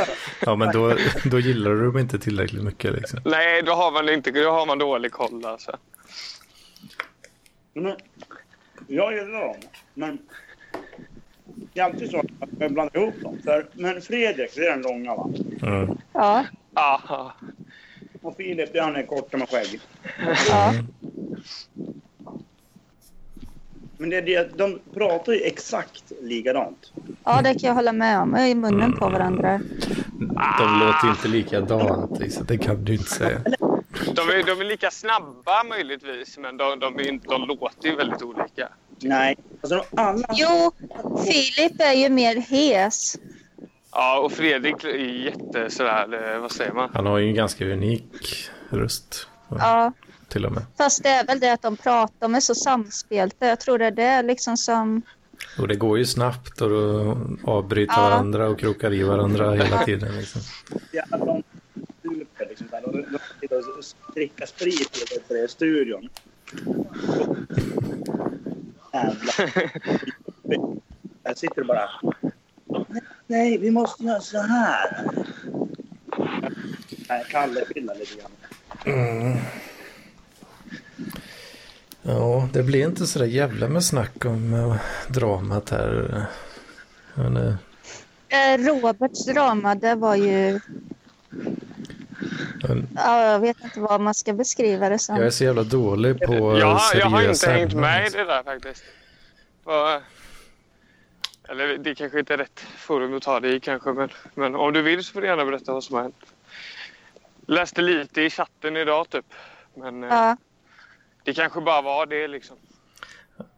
[0.46, 3.20] Ja, men då, då gillar du dem inte tillräckligt mycket liksom.
[3.24, 5.76] Nej, då har man, inte, då har man dålig koll alltså.
[7.72, 7.96] men,
[8.86, 9.56] jag gillar dem,
[9.94, 10.18] men
[11.72, 13.38] det är alltid så att man blandar ihop dem.
[13.44, 15.30] För, men Fredrik, det är den långa va?
[15.62, 15.98] Mm.
[16.12, 16.44] Ja,
[16.74, 17.32] Aha.
[18.22, 19.80] Och Filip, det är han är korta med skägg.
[20.48, 20.72] ja.
[24.00, 26.92] Men det är det, de pratar ju exakt likadant.
[27.24, 28.36] ja, det kan jag hålla med om.
[28.36, 29.60] I munnen på varandra.
[30.58, 32.46] De låter inte likadant liksom.
[32.46, 33.40] Det kan du inte säga.
[34.14, 37.96] De är, de är lika snabba möjligtvis, men de, de, är, inte- de låter ju
[37.96, 38.68] väldigt olika.
[39.00, 40.26] Nej, alltså de, alla...
[40.32, 40.72] Jo,
[41.26, 43.16] Filip är ju mer hes.
[43.92, 46.90] Ja, och Fredrik är jätte sådär, eh, vad säger man?
[46.94, 49.26] Han har ju en ganska unik röst.
[49.48, 49.92] Ja,
[50.28, 50.62] Till och med.
[50.78, 53.46] fast det är väl det att de pratar, de är så samspelta.
[53.46, 55.02] Jag tror det är det liksom som...
[55.58, 58.02] Och det går ju snabbt och då avbryter Ja.
[58.02, 60.16] varandra och krokar i varandra hela tiden.
[60.18, 60.40] Liksom.
[60.92, 61.42] Ja, de
[62.02, 64.96] super liksom de, de sitter och dricker sprit
[65.30, 66.08] i studion.
[69.04, 69.70] Jävlar.
[71.22, 71.90] Jag sitter bara...
[73.26, 75.08] Nej, vi måste göra så här.
[77.08, 78.30] Nej, Kalle pillar lite grann.
[82.02, 84.76] Ja, det blir inte så där jävla med snack om eh,
[85.08, 86.24] dramat här.
[87.14, 87.56] Men,
[88.30, 90.60] Eh, Roberts drama, det var ju...
[92.68, 95.16] men Ja, jag vet inte vad man ska beskriva det som.
[95.16, 98.06] jag är så jävla dålig på eh, Jag, har- jag har inte seriösa hängt med
[98.06, 98.84] i det där faktiskt.
[99.64, 100.02] Vad-
[101.48, 104.72] Eller det kanske inte är rätt forum att ta det i kanske, men, men om
[104.72, 106.24] du vill så får du gärna berätta vad som har hänt.
[107.46, 109.24] Läste lite i chatten idag typ.
[109.74, 110.36] Men eh, Ja,
[111.24, 112.56] det kanske bara var det liksom.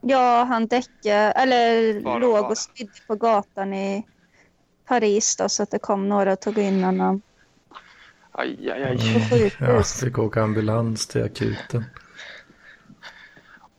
[0.01, 2.49] ja han däckade, eller Bara, låg bara.
[2.51, 4.07] och spydde på gatan i
[4.87, 7.23] Paris då, så att det kom några och tog in honom
[8.33, 8.97] Aj, aj, aj.
[9.31, 10.01] på Ja, sjukhus.
[10.01, 11.85] fick åka ambulans till akuten.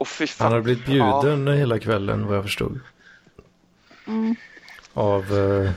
[0.06, 0.28] Fan.
[0.40, 2.80] Han har blivit bjuden hela kvällen vad jag förstod.
[4.08, 4.36] Mm.
[4.94, 5.72] Av eh,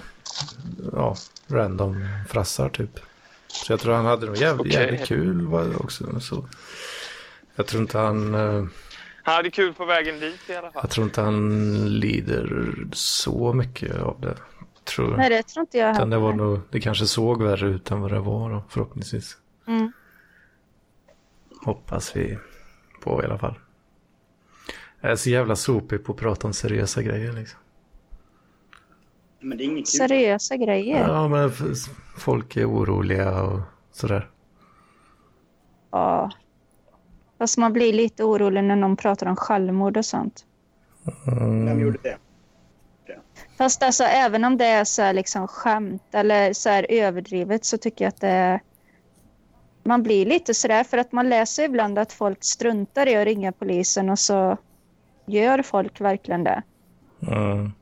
[0.92, 1.16] ja,
[1.48, 3.00] random frassar typ.
[3.46, 4.82] Så jag tror han hade nog jävligt, Okej.
[4.82, 6.20] jävligt kul var det också.
[6.20, 6.48] Så.
[7.54, 8.34] Jag tror inte han...
[8.34, 8.64] eh,
[9.22, 10.80] Han hade kul på vägen dit i alla fall.
[10.82, 14.36] Jag tror inte han lider så mycket av det.
[14.84, 15.18] Tror jag.
[15.18, 16.44] Nej, det tror inte jag Utan det, var heller.
[16.44, 19.36] nog, det kanske såg värre ut än vad det var då, förhoppningsvis.
[19.66, 19.92] Mm.
[21.64, 22.38] Hoppas vi
[23.02, 23.54] på i alla fall.
[25.00, 27.60] Jag är så jävla sopig på att prata om seriösa grejer liksom.
[29.40, 29.98] Men det är inget kul.
[30.08, 31.08] Seriösa grejer.
[31.08, 31.50] Ja, men
[32.18, 33.60] folk är oroliga och
[33.92, 34.30] sådär.
[35.90, 36.30] Ja.
[37.38, 40.44] Fast man blir lite orolig när någon pratar om självmord och sånt.
[41.26, 41.80] Vem Mm.
[41.80, 42.16] gjorde det?
[43.56, 47.78] Fast alltså även om det är så här liksom skämt eller så här överdrivet så
[47.78, 48.60] tycker jag att det är...
[49.82, 53.52] Man blir lite sådär för att man läser ibland att folk struntar i att ringa
[53.52, 54.56] polisen och så
[55.26, 56.62] gör folk verkligen det.
[57.22, 57.72] Mm.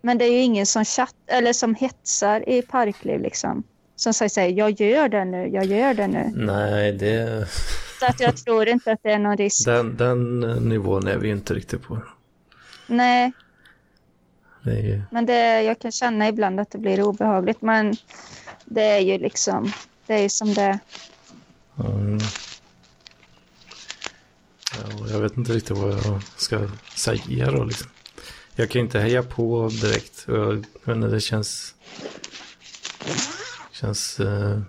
[0.00, 3.62] Men det är ju ingen som chatt eller som hetsar i parkliv liksom.
[3.96, 6.32] Som säger så här, jag gör det nu, jag gör det nu.
[6.34, 7.46] Nej, det,
[8.00, 9.66] Så att jag tror inte att det är någon risk.
[9.66, 11.98] den, den nivån är vi inte riktigt på.
[12.86, 13.32] Nej,
[14.64, 17.62] Det ju, men det, jag kan känna ibland att det blir obehagligt.
[17.62, 17.96] Men
[18.64, 19.72] det är ju liksom,
[20.06, 20.78] det är ju som det
[21.78, 22.18] mm.
[24.72, 27.90] ja, jag vet inte riktigt vad jag ska säga då liksom.
[28.56, 30.24] Jag kan inte heja på direkt.
[30.28, 31.74] och Jag, jag vet inte, det känns,
[33.72, 34.60] känns eh,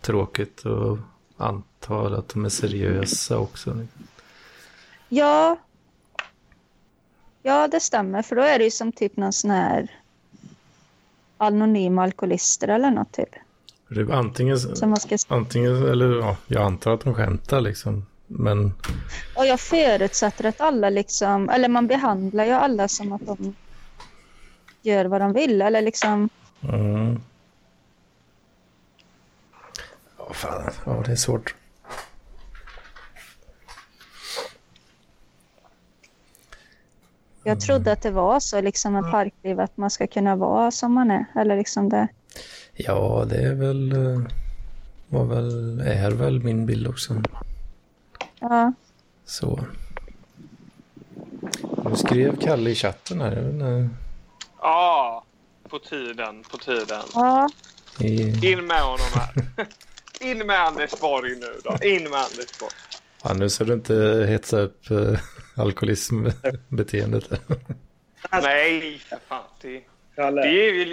[0.00, 0.98] tråkigt att
[1.36, 3.86] anta att de är seriösa också.
[5.08, 5.58] Ja.
[7.42, 8.22] Ja, det stämmer.
[8.22, 9.88] För då är det ju som typ någon sån här
[11.36, 13.34] anonym alkoholister eller något typ.
[13.90, 15.16] Är antingen, ska...
[15.28, 18.06] antingen, eller ja, jag antar att de skämtar liksom.
[18.26, 18.72] Men
[19.36, 23.54] Och jag förutsätter att alla liksom, eller man behandlar ju alla som att de
[24.82, 26.28] gör vad de vill, eller liksom,
[26.68, 27.20] Mm.
[30.18, 30.70] Ja, fan.
[30.84, 31.54] Ja, det är svårt.
[37.44, 40.92] Jag trodde att det var så liksom med parkliv, att man ska kunna vara som
[40.92, 42.08] man är, eller liksom det.
[42.74, 43.92] Ja, det är väl...
[43.92, 44.20] eh,
[45.08, 47.22] Var väl, är väl min bild också.
[48.40, 48.72] Ja,
[49.24, 49.60] Så.
[51.84, 53.88] Nu skrev Kalle i chatten här.
[54.60, 55.24] Ja,
[55.68, 57.02] på tiden, på tiden.
[57.14, 57.48] ja,
[58.42, 59.34] In med honom här.
[60.30, 61.86] In med Anders Borg nu då.
[61.86, 62.72] In med Anders Borg.
[63.24, 65.18] ja, nu ska du inte hetsa upp uh,
[65.56, 67.30] alkoholismbeteendet.
[68.42, 69.44] Nej, för fan.
[69.60, 69.82] Det,
[70.16, 70.86] det är,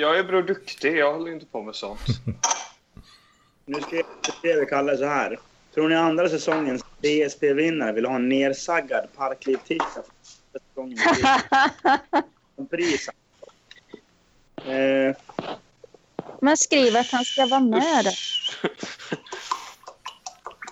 [0.00, 0.96] jag är bra duktig.
[0.96, 2.00] Jag håller inte på med sånt.
[3.64, 4.02] nu skrev
[4.38, 5.38] skrev Kalle så här.
[5.74, 9.08] Tror ni andra säsongens DSP-vinnare vill ha en nersaggad?
[10.52, 10.98] Säsongen
[12.56, 13.08] som pris.
[14.56, 15.16] Eh,
[16.40, 18.06] men skriv att han ska vara med.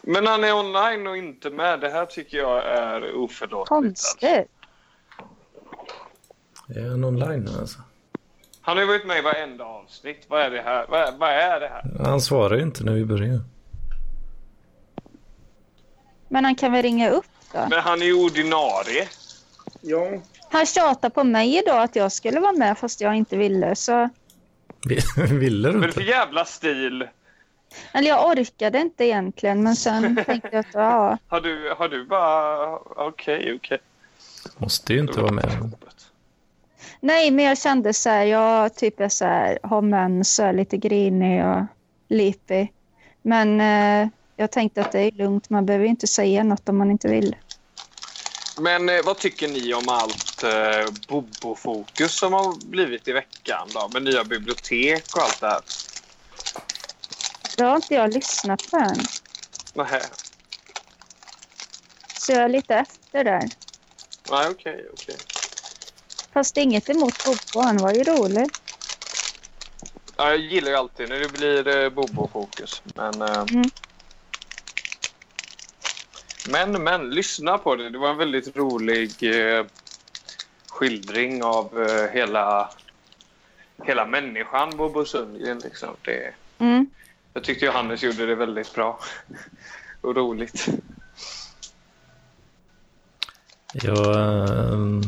[0.03, 1.81] Men han är online och inte med.
[1.81, 3.73] Det här tycker jag är oförlåtligt.
[3.73, 4.19] alltså.
[4.19, 4.51] Konstigt.
[6.77, 7.79] Är han online nu alltså?
[8.61, 10.25] Han har ju varit med i varenda avsnitt.
[10.29, 10.87] Vad är det här?
[10.89, 12.05] Vad är, vad är det här?
[12.05, 13.41] Han svarar ju inte när vi börjar.
[16.29, 17.67] Men han kan väl ringa upp då?
[17.71, 19.09] Men han är ju ordinarie.
[19.81, 20.09] ja,
[20.51, 23.77] Han tjatar på mig idag att jag skulle vara med fast jag inte ville.
[23.77, 24.09] Så...
[25.31, 26.11] Ville du är det för inte?
[26.11, 27.09] jävla stil?
[27.93, 32.05] Eller jag orkade inte egentligen men sen tänkte jag att ja, Har du, har du
[32.05, 32.77] bara...
[32.79, 33.79] Okej, okej.
[34.57, 35.73] Måste ju inte vara med.
[37.01, 40.53] Nej, men jag kände så här, jag typ är så här, har mens och är
[40.53, 41.65] lite grinig och
[42.09, 42.73] lipig.
[43.23, 46.91] Men eh, jag tänkte att det är lugnt, man behöver inte säga något om man
[46.91, 47.37] inte vill.
[48.61, 53.91] Men eh, vad tycker ni om allt eh, Bobo-fokus som har blivit i veckan då?
[53.93, 55.61] Med nya bibliotek och allt det här.
[57.57, 58.99] Det har inte jag lyssnat på än.
[59.75, 60.01] Nähä.
[62.17, 63.49] Så jag är lite efter där.
[64.31, 65.17] Nej, okej, okej.
[66.33, 68.51] Fast inget emot Bobo, han var ju rolig.
[70.17, 72.83] Ja, jag gillar ju alltid när det blir eh, Bobo-fokus.
[72.95, 73.71] Men, eh, Mm.
[76.49, 77.91] men, men, lyssna på det.
[77.91, 79.67] Det var en väldigt rolig eh,
[80.69, 82.71] skildring av eh, hela,
[83.85, 85.59] hela människan, Bobo Sundgren.
[85.59, 85.97] Liksom.
[86.03, 86.91] Det, Mm.
[87.35, 88.99] Jag tyckte Johannes gjorde det väldigt bra
[90.01, 90.69] och roligt.
[93.73, 95.03] Jag, ehm,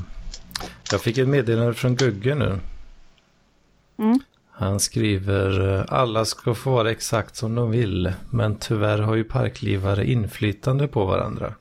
[0.91, 2.59] jag fick ett meddelande från Gugge nu.
[3.99, 4.21] Mm.
[4.51, 9.25] Han skriver eh, alla ska få vara exakt som de vill men tyvärr har ju
[9.25, 11.55] parklivare inflytande på varandra.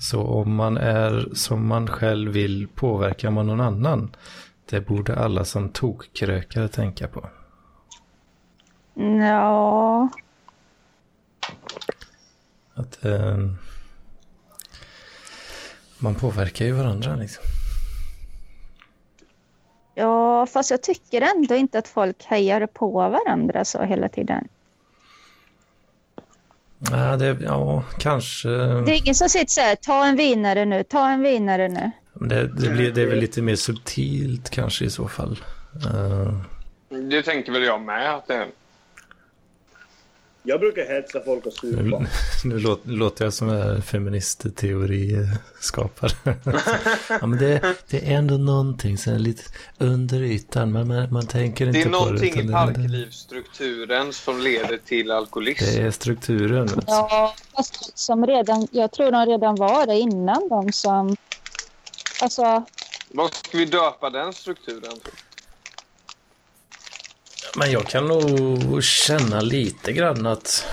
[0.00, 4.16] Så om man är som man själv vill påverkar man någon annan.
[4.70, 7.28] Det borde alla som tokkrökare tänka på.
[8.94, 10.08] Ja,
[12.74, 13.36] Att eh,
[15.98, 17.44] man påverkar ju varandra liksom.
[19.94, 24.48] ja, fast jag tycker ändå inte att folk hejar på varandra så hela tiden.
[26.90, 28.48] Ja, det, ja kanske.
[28.48, 31.90] Det är ingen som sitter så här, ta en vinare nu, ta en vinare nu.
[32.14, 35.38] Det, det, blir, det är väl lite mer subtilt kanske i så fall.
[35.86, 36.34] Eh,
[37.10, 38.46] Det tänker väl jag med att det är.
[40.42, 42.06] Jag brukar hetsa folk och nu, supa.
[42.44, 46.12] nu låter, låter jag som en feministteoriskapare.
[47.20, 49.42] ja, men det, det är ändå någonting som är lite
[49.78, 50.72] under ytan.
[50.72, 51.98] Men man, man tänker inte Det är på det.
[52.04, 55.64] någonting utan i det- parklivsstrukturen som leder till alkoholism.
[55.64, 56.68] Det är strukturen.
[56.86, 61.16] Ja, fast som redan, jag tror de redan var det innan de som...
[62.22, 62.64] Alltså,
[63.10, 64.92] Vad ska vi döpa den strukturen?
[67.58, 70.66] Men jag kan nog känna lite grann att,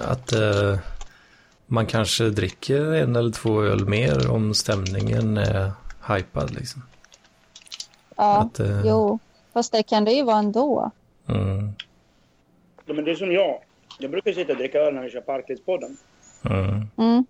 [0.00, 0.78] att eh,
[1.66, 5.72] man kanske dricker en eller två öl mer om stämningen är
[6.08, 6.50] hypad.
[6.54, 6.82] Liksom.
[8.16, 9.18] ja, Att, eh, jo.
[9.52, 10.90] Fast det kan det ju vara ändå.
[11.28, 11.72] Mm,
[12.86, 13.62] Ja, men det är som jag.
[13.98, 15.96] Jag brukar sitta och dricka öl när vi kör Parklivspodden.
[16.50, 16.86] mm.
[16.96, 17.24] Mm.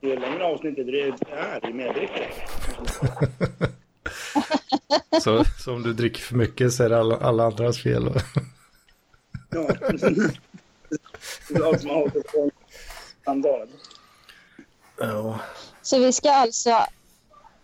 [0.00, 2.32] Ju längre avsnittet är, ju mer dricker.
[5.22, 8.08] Så, så om du dricker för mycket så är det alla, alla andras fel.
[8.08, 8.16] och-
[9.50, 9.68] Ja.
[11.78, 12.50] Som har en
[13.22, 13.68] standard.
[15.82, 16.70] Så vi ska alltså...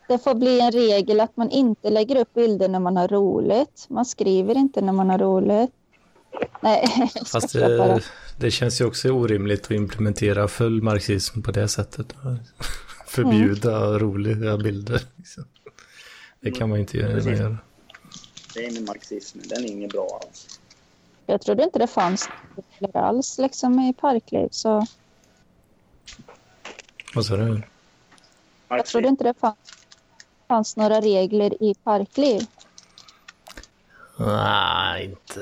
[0.09, 3.87] Det får bli en regel att man inte lägger upp bilder när man har roligt.
[3.89, 5.71] Man skriver inte när man har roligt.
[6.61, 8.03] Nej, Fast det,
[8.39, 12.15] det känns ju också orimligt att implementera full marxism på det sättet.
[13.07, 15.01] Förbjuda roliga bilder.
[15.17, 15.45] Liksom.
[16.41, 17.39] Det kan man ju inte Precis.
[17.41, 17.59] göra.
[18.55, 20.61] Det är med marxismen, den är inget bra alls.
[21.27, 22.29] Jag trodde inte det fanns
[22.95, 24.49] alls liksom i parkliv.
[24.51, 24.87] Så
[27.15, 27.63] Vad sa du?
[28.69, 29.57] jag trodde inte det fanns,
[30.49, 32.41] fanns några regler i parkliv.
[34.19, 35.41] Nej, inte,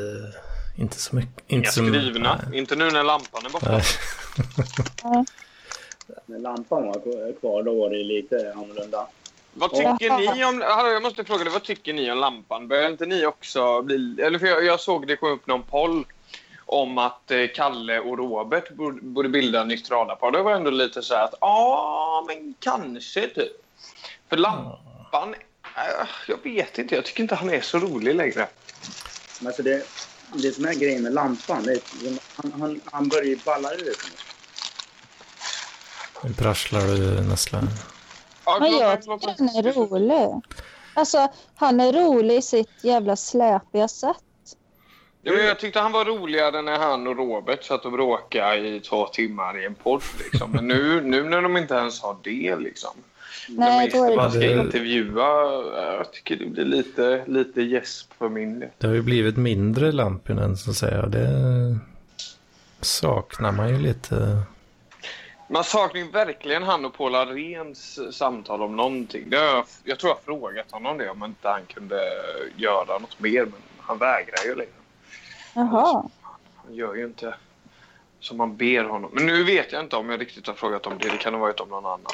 [0.76, 1.42] inte så mycket.
[1.46, 2.40] Inte Inga skrivna.
[2.50, 2.58] Nej.
[2.58, 3.80] Inte nu när lampan är borta.
[6.26, 9.06] När lampan var kvar då var det lite annorlunda.
[9.58, 10.62] Vad tycker ni om...
[10.66, 12.68] Hallå, jag måste fråga dig, vad tycker ni om lampan?
[12.68, 14.20] Börjar inte ni också bli...
[14.22, 16.06] Eller för jag, jag såg det kom upp någon poll
[16.66, 20.30] om att eh, Kalle och Robert borde, borde bilda ett nytt radarpar.
[20.30, 23.52] Det var ändå lite så här att ja, men kanske typ.
[24.28, 26.94] För lampan, äh, jag vet inte.
[26.94, 28.48] Jag tycker inte han är så rolig längre.
[29.40, 29.86] Men alltså det,
[30.32, 31.80] det som är grejen med lampan, det är,
[32.36, 33.94] han, han, han börjar ju balla ur.
[36.24, 37.68] Nu prasslar du nästan.
[38.46, 40.42] Ja, Men jag tycker han är rolig.
[40.94, 44.16] Alltså, han är rolig i sitt jävla släpiga sätt.
[45.22, 48.80] Ja, men jag tyckte han var roligare när han och Robert satt och bråkade i
[48.80, 50.02] två timmar i en podd.
[50.18, 50.50] Liksom.
[50.50, 52.90] Men nu, nu när de inte ens har det, liksom.
[53.48, 55.24] Nej, när man ska intervjua,
[55.96, 58.68] jag tycker det blir lite, lite gäsp för min del.
[58.78, 61.06] Det har ju blivit mindre Lampinen så att säga.
[61.06, 61.28] Det
[62.80, 64.42] saknar man ju lite.
[65.48, 69.28] Man saknar ju verkligen han och Paul Arens samtal om någonting.
[69.30, 72.00] Jag, jag tror jag frågat honom det, om inte han kunde
[72.56, 73.44] göra något mer.
[73.44, 74.54] Men han vägrar ju.
[74.54, 74.82] Liksom.
[75.54, 76.08] Jaha.
[76.54, 77.34] Han gör ju inte
[78.20, 79.10] som man ber honom.
[79.14, 81.08] Men nu vet jag inte om jag riktigt har frågat om det.
[81.08, 82.12] Det kan ha varit om någon annan.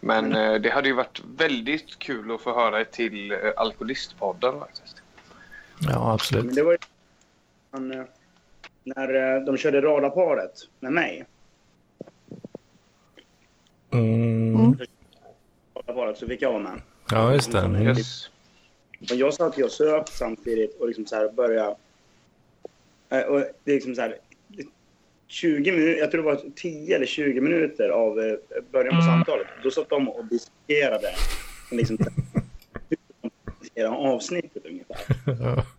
[0.00, 5.02] Men eh, det hade ju varit väldigt kul att få höra till eh, Alkoholistpodden faktiskt.
[5.80, 6.54] Ja, Men absolut.
[6.54, 6.78] det var ju
[7.92, 8.04] eh,
[8.84, 11.24] när eh, de körde radarparet med mig.
[13.98, 14.78] Mm.
[15.74, 16.80] Radarparet så fick jag vara med.
[17.10, 17.60] Ja, just det.
[17.60, 17.82] Mm.
[17.86, 18.30] Yes.
[19.00, 21.76] Och jag satt ju och söp samtidigt och liksom så här började...
[23.10, 24.16] eh, Och det är liksom så här...
[25.28, 28.34] 20 minuter, jag tror det var 10 eller 20 minuter av eh,
[28.72, 29.46] början på samtalet.
[29.62, 31.08] Då satt de och diskuterade
[31.70, 31.98] liksom,
[33.60, 34.96] diskuterade avsnittet ungefär.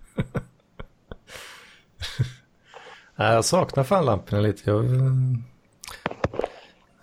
[3.15, 4.69] Jag saknar fan lamporna lite.
[4.69, 4.85] Jag,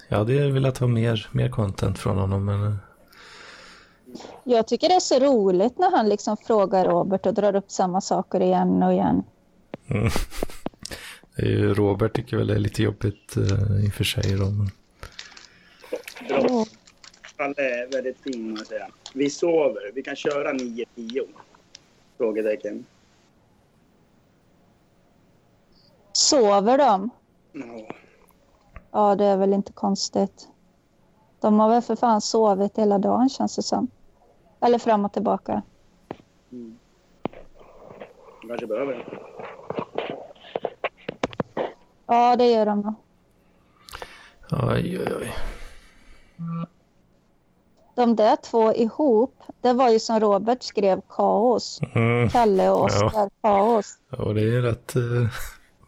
[0.09, 2.45] jag hade velat ha mer, mer content från honom.
[2.45, 2.75] Men eh,
[4.45, 8.01] Jag tycker det är så roligt när han liksom frågar Robert och drar upp samma
[8.01, 9.23] saker igen och igen.
[11.37, 14.37] det är ju, Robert tycker väl det är lite jobbigt uh, i och för sig.
[14.37, 14.71] Då, men...
[17.37, 18.89] Kalle är väldigt fin, jag säga.
[19.15, 19.91] Vi sover.
[19.95, 20.87] Vi kan köra 9-10.
[22.19, 22.85] Frågetecken.
[26.13, 27.11] Sover de?
[27.53, 27.95] Ja.
[28.95, 30.49] Ja, det är väl inte konstigt.
[31.40, 33.88] De har väl för fan sovit hela dagen känns det som.
[34.61, 35.62] Eller fram och tillbaka.
[36.53, 36.78] Mm.
[38.42, 39.05] De kanske behöver det.
[42.07, 42.95] Ja, det gör de nog.
[44.51, 45.32] Oj, oj, oj.
[47.95, 51.80] De där två ihop, det var ju som Robert skrev kaos.
[51.95, 52.28] Mm.
[52.28, 53.07] Kalle och Ja.
[53.07, 53.99] Oskar kaos.
[54.18, 55.03] Och det är rätt eh,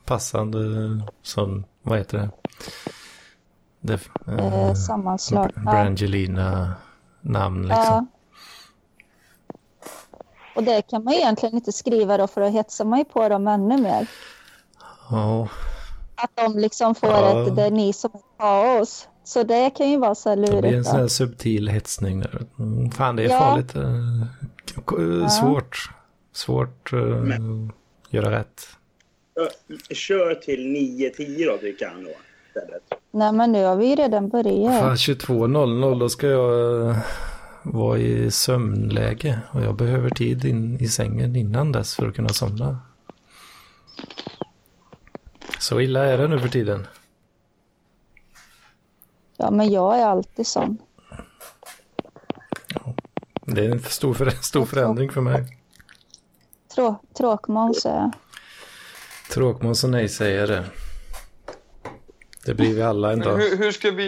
[0.04, 0.58] passande
[1.22, 2.30] som, vad heter det?
[3.80, 4.00] det
[4.38, 5.50] Eh, sammanslag.
[5.56, 5.60] Ja.
[5.62, 6.74] Brangelina
[7.20, 7.84] namn liksom.
[7.84, 8.06] ja.
[10.56, 13.48] Och det kan man egentligen inte skriva då för då hetsar man ju på dem
[13.48, 14.06] ännu mer.
[15.10, 15.48] Ja.
[16.14, 17.46] Att de liksom får Ja.
[17.48, 19.08] ett, det är ni som är kaos.
[19.24, 20.88] Så det kan ju vara så här Det blir en lurigt.
[20.88, 22.46] sån här subtil hetsning där.
[22.58, 23.38] Mm, fan, det är Ja.
[23.38, 23.74] farligt.
[23.76, 25.90] eh, Svårt.
[26.32, 27.72] Svårt att Men-
[28.10, 28.62] göra rätt.
[29.36, 32.10] Kör- Kör till 9-10 då, tycker han då.
[32.48, 32.82] Istället.
[33.10, 34.80] Nej men nu har vi ju redan börjat.
[34.80, 36.96] Fan, 22.00 då ska jag eh,
[37.62, 39.38] vara i sömnläge.
[39.52, 42.78] Och jag behöver tid in i sängen innan dess för att kunna somna.
[45.58, 46.86] Så illa är det nu för tiden.
[49.36, 50.78] Ja men jag är alltid sån.
[53.44, 55.44] Det är en stor, för, stor förändring för mig.
[56.74, 58.10] Trå, tråkmåns är jag.
[59.30, 60.64] Tråkmåns och nej-sägare.
[62.46, 63.36] Det blir vi alla en dag.
[63.36, 64.06] hur, hur, ska vi,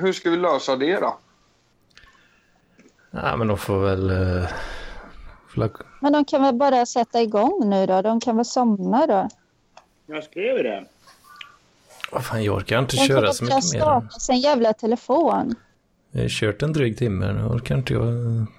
[0.00, 1.18] hur ska vi lösa det då?
[3.10, 4.10] Ja, men de får väl...
[4.10, 4.48] Uh.
[6.00, 8.02] Men de kan väl bara sätta igång nu då?
[8.02, 9.28] De kan väl somna då?
[10.06, 10.84] Jag skrev det.
[12.12, 13.80] Vad fan, jag orkar inte De kan köra så mycket mer.
[13.80, 15.54] starta sin jävla telefon.
[16.10, 18.04] Jag har kört en dryg timme, nu orkar inte jag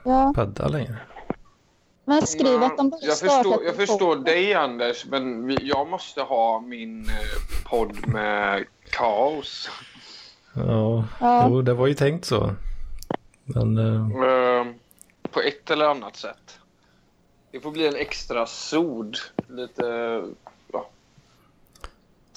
[0.05, 0.97] Ja, padda längre.
[2.09, 5.87] Men skriv att de borde jag starta förstår, jag förstår dig Anders, men vi, jag
[5.87, 7.15] måste ha min eh,
[7.65, 9.69] podd med kaos.
[10.53, 11.47] Ja, Ja.
[11.49, 12.53] jo, det var ju tänkt så.
[13.43, 14.65] Men eh, Eh,
[15.31, 16.59] på ett eller annat sätt.
[17.51, 19.17] Det får bli en extra sod.
[19.47, 19.83] Lite...
[20.73, 20.89] Ja.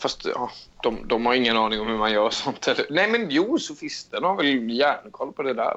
[0.00, 0.50] Fast ja,
[0.82, 2.68] de, de har ingen aning om hur man gör sånt.
[2.68, 5.76] Eller, nej men jo, sofisten har väl järnkoll på det där.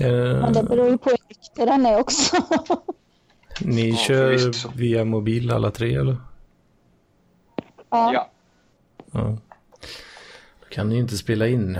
[0.00, 2.36] Eh, Men det beror ju på hur nykter den är också.
[3.60, 6.16] ni Ja, kör via mobil alla tre eller?
[7.90, 8.12] ja.
[8.12, 8.30] Ja.
[9.12, 9.36] Ja.
[10.60, 11.78] Då kan ni ju inte spela in.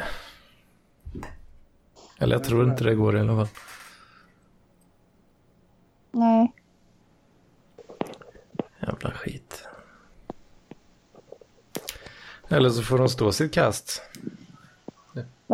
[2.18, 3.48] Eller jag tror inte det går i alla fall.
[6.12, 6.52] Nej.
[8.80, 9.64] Jävla skit.
[12.48, 14.02] Eller så får de stå sitt kast.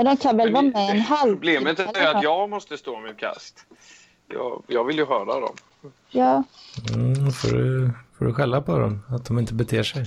[0.01, 3.17] Men de kan väl vara med en halv Problemet är att jag måste stå mitt
[3.17, 3.67] kast.
[4.29, 5.57] Jag, jag vill ju höra dem.
[6.11, 6.43] Ja.
[6.95, 10.05] Mm, får, du, får du skälla på dem, att de inte beter sig.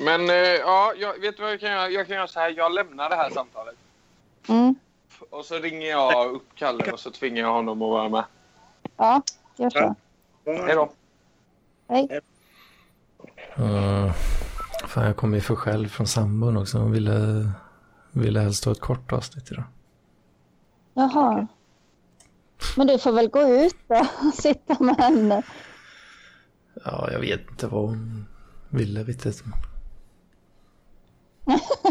[0.00, 1.88] Men eh, ja, jag, vet du vad jag kan göra?
[1.88, 2.54] Jag kan göra så här.
[2.56, 3.74] Jag lämnar det här samtalet.
[4.48, 4.74] Mm.
[5.30, 8.24] Och så ringer jag upp Kalle och så tvingar jag honom att vara med.
[8.96, 9.22] Ja,
[9.56, 9.94] gör så.
[10.44, 10.92] Hej då.
[11.88, 12.20] Hej.
[13.58, 14.12] Uh,
[14.88, 16.78] fan, jag kom ju för själv från sambon också.
[16.78, 17.50] Hon ville,
[18.16, 19.64] ville helst ha ett kort avsnitt idag.
[20.94, 21.46] Jaha.
[22.76, 25.42] Men du får väl gå ut då och sitta med henne.
[26.84, 28.26] Ja, jag vet inte vad hon
[28.70, 29.00] ville.
[29.00, 29.32] Inte.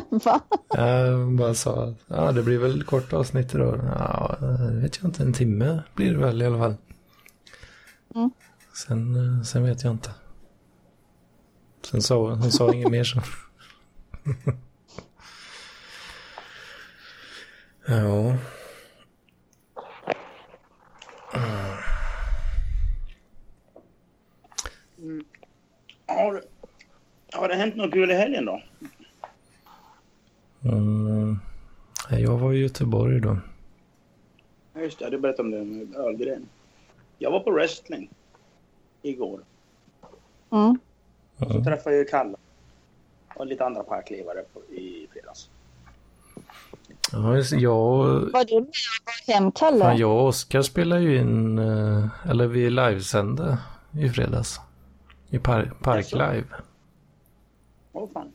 [0.25, 0.41] Va?
[0.69, 3.79] Jag bara sa att ja, det blir väl ett kort avsnitt idag.
[3.99, 5.23] Ja, det vet jag inte.
[5.23, 6.75] En timme blir det väl i alla fall.
[8.15, 8.31] Mm.
[8.73, 10.09] Sen, eh, sen vet jag inte.
[11.91, 13.21] Sen sa hon, hon sa inget mer så.
[17.87, 18.35] ja.
[26.07, 26.43] Har, det-
[27.37, 28.61] har det hänt något kul i helgen då?
[30.63, 31.39] Mm.
[32.09, 33.37] Jag var i Göteborg då.
[34.73, 36.49] Ja, Just det, du berättade om det med ölgrejen.
[37.17, 38.09] Jag var på wrestling
[39.01, 39.39] igår.
[40.51, 40.79] Mm.
[41.37, 42.35] Så träffade jag Kalle
[43.35, 45.49] och lite andra parklivare på, i fredags.
[47.11, 49.79] Ja, just- jag, Var du med och hem Kalle?
[49.79, 53.57] fan, jag och Oskar spelade ju in, eh, eller vi livesände
[53.91, 54.59] i fredags.
[55.29, 56.17] I par, Park Jaså?
[56.17, 56.47] Live.
[57.93, 58.31] Åh fan.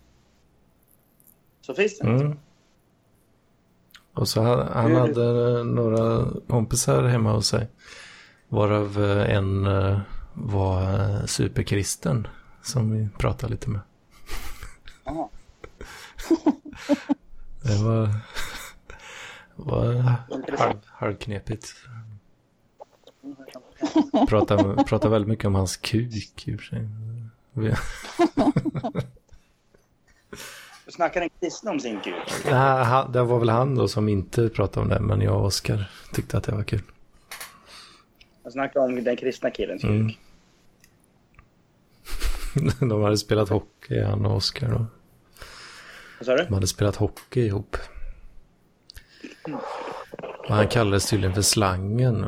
[1.61, 2.16] Sofisten?
[2.21, 2.39] Mm.
[4.14, 7.68] Och så han, han hade eh, några kompisar hemma hos sig.
[8.49, 9.68] Varav eh, en
[10.35, 12.27] var superkristen
[12.62, 13.81] som vi pratade lite med.
[15.05, 15.29] Jaha.
[17.62, 18.09] Det var,
[19.66, 19.92] var
[20.58, 21.74] halv, halvknepigt.
[24.28, 26.88] Pratade, pratade väldigt mycket om hans kuk i och för sig.
[27.52, 27.74] Vi-
[30.88, 32.14] Snackar en kristen om sin kuk?
[32.44, 35.44] Nej, han- Det var väl han då som inte pratade om det, men jag och
[35.46, 36.82] Oskar tyckte att det var kul.
[38.42, 39.90] Jag snackar om den kristna killens kuk.
[39.90, 40.11] Mm.
[42.88, 44.86] De hade spelat hockey, han och Oskar.
[46.18, 46.44] Vad sa du?
[46.44, 47.76] De hade spelat hockey ihop.
[50.48, 52.26] Och han kallades tydligen för slangen.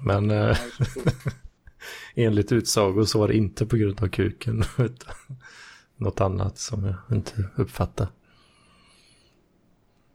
[0.00, 0.58] Men eh,
[2.14, 4.62] enligt utsago så var det inte på grund av kuken.
[4.78, 5.14] Utan
[5.96, 8.10] något annat som jag inte uppfattade.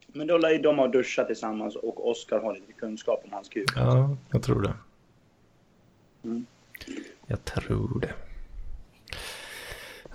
[0.07, 3.49] Men då lär ju de ha duschat tillsammans och Oskar har lite kunskap om hans
[3.49, 3.69] kuk.
[3.76, 4.73] Ja, jag tror det.
[6.23, 6.45] Mm.
[7.27, 8.14] Jag tror det.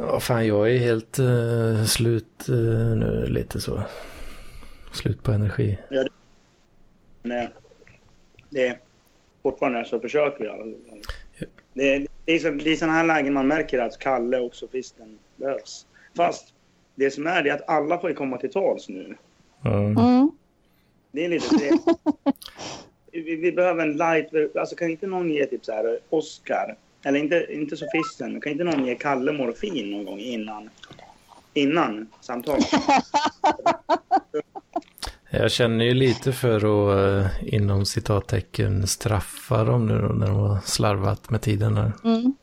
[0.00, 3.82] Ja, fan jag är helt eh, slut eh, nu lite så.
[4.92, 5.78] Slut på energi.
[7.22, 7.48] Men eh,
[8.50, 8.78] det är
[9.42, 10.74] fortfarande så försöker jag.
[11.74, 14.54] Det är, det är, så, det är sådana här lägen man märker att Kalle och
[14.54, 15.86] sofisten behövs.
[16.16, 16.54] Fast
[16.94, 19.16] det som är det är att alla får ju komma till tals nu.
[19.64, 19.96] Mm.
[19.96, 20.30] Mm.
[21.12, 21.78] Det är lite det.
[23.12, 24.56] vi, vi behöver en light...
[24.56, 28.64] Alltså kan inte någon ge typ så här Oscar, eller inte, inte sofisten, kan inte
[28.64, 30.70] någon ge Kalle morfin någon gång innan,
[31.54, 32.66] innan samtalet?
[35.32, 40.36] Jag känner ju lite för att eh, inom citattecken straffa dem nu då, när de
[40.36, 41.92] har slarvat med tiden här.
[42.04, 42.34] Mm.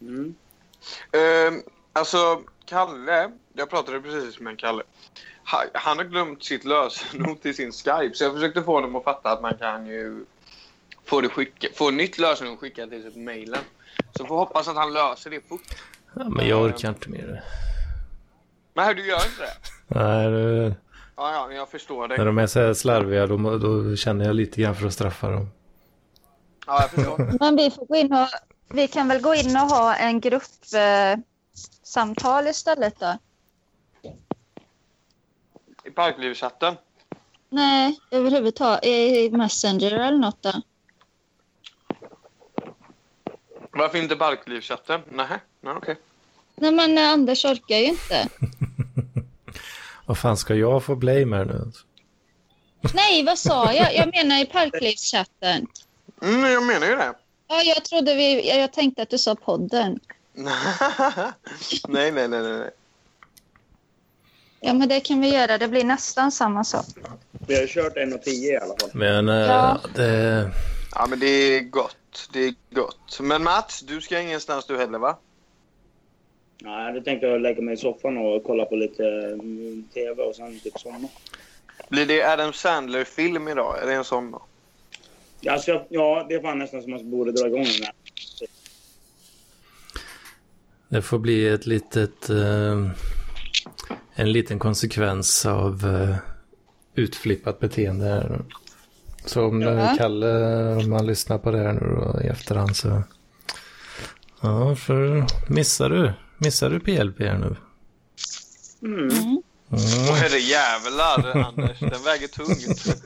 [0.00, 0.34] Mm.
[1.12, 1.62] Ehm,
[1.92, 4.82] alltså, Kalle, jag pratade precis med Kalle.
[5.52, 9.04] Ha- Han har glömt sitt lösenord till sin Skype, så jag försökte få honom att
[9.04, 10.24] fatta att man kan ju
[11.04, 13.60] få, det skicka, få nytt lösenord skickat till sig på mejlen.
[14.18, 15.62] Så får hoppas att han löser det fort.
[16.14, 17.44] Ja, men jag orkar inte mer.
[18.74, 19.54] Men hur, du gör inte det?
[19.88, 20.74] Nej, det,
[21.16, 22.26] Ja, ja, jag förstår När dig.
[22.26, 25.50] de är så här slarviga då, då känner jag lite grann för att straffa dem.
[26.66, 27.38] Ja, jag förstår.
[27.40, 28.28] Men vi får gå in och...
[28.70, 31.18] Vi kan väl gå in och ha en gruppsamtal eh,
[31.82, 33.18] samtal istället då?
[35.84, 36.74] I parklivschatten.
[37.48, 40.52] Nej, överhuvudtaget i Messenger eller något då?
[43.78, 45.00] Varför inte parklivschatten?
[45.10, 45.26] Nej,
[45.60, 45.96] nej okej.
[46.56, 48.28] Nej, men eh, Anders orkar ju inte.
[50.06, 51.72] Vad fan ska jag få blame här nu?
[52.94, 53.94] Nej, vad sa jag?
[53.96, 55.66] Jag menar i parklivschatten.
[56.22, 57.14] Mm, jag menar ju det.
[57.48, 58.48] Ja, jag trodde vi...
[58.58, 60.00] Jag tänkte att du sa podden.
[60.34, 62.42] nej, nej, nej, nej.
[62.42, 62.70] nej.
[64.60, 65.58] Ja, men det kan vi göra.
[65.58, 66.86] Det blir nästan samma sak.
[67.46, 68.90] Vi har kört 1.10 i alla fall.
[68.92, 69.80] Men eh, Ja.
[69.94, 70.50] det...
[70.98, 72.28] Ja, men det är gott.
[72.32, 73.20] Det är gott.
[73.20, 75.18] Men Mats, du ska ingenstans du heller, va?
[76.62, 80.36] Nej, jag tänkte jag lägga mig i soffan och kolla på lite mm, TV och
[80.36, 81.08] sen typ somna.
[81.88, 83.82] Blir det Adam Sandler-film idag?
[83.82, 84.42] Är det en sån då?
[85.50, 87.94] Alltså, jag, ja, det är fan nästan som att man borde dra igång den här.
[90.88, 92.30] Det får bli ett litet...
[92.30, 92.90] Eh,
[94.14, 96.16] en liten konsekvens av eh,
[96.94, 98.40] utflippat beteende här.
[99.28, 99.70] Så om Ja.
[99.70, 103.02] eh, Kalle, om man lyssnar på det här nu då, i efterhand så...
[104.40, 107.56] Ja, för missar du, missar du PLP här nu?
[108.82, 109.08] Mm.
[109.10, 109.42] Mm.
[109.70, 109.78] Åh,
[110.08, 110.14] Mm.
[110.14, 111.78] herre jävlar, Anders.
[111.80, 112.84] Den väger tungt.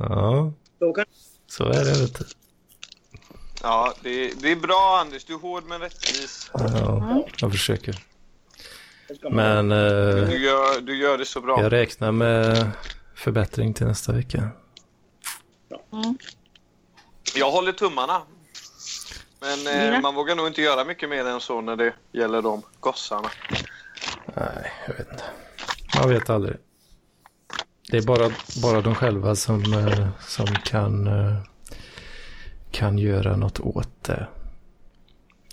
[0.00, 0.52] Ja,
[1.46, 2.24] så är det vet du.
[3.62, 5.24] Ja, det är, det är bra, Anders.
[5.24, 6.50] Du är hård men rättvis.
[6.54, 8.02] Ja, jag försöker.
[9.30, 9.78] Men eh,
[10.28, 11.62] Du gör, du gör det så bra.
[11.62, 12.70] jag räknar med
[13.14, 14.48] förbättring till nästa vecka.
[15.92, 16.18] Mm.
[17.34, 18.22] Jag håller tummarna.
[19.40, 20.00] Men eh, Ja.
[20.00, 23.30] man vågar nog inte göra mycket mer än så när det gäller de gossarna.
[24.34, 25.24] Nej, jag vet inte.
[26.00, 26.56] Man vet aldrig.
[27.90, 28.30] Det är bara,
[28.62, 31.42] bara de själva som, eh, som kan, eh,
[32.70, 34.28] kan göra något åt det.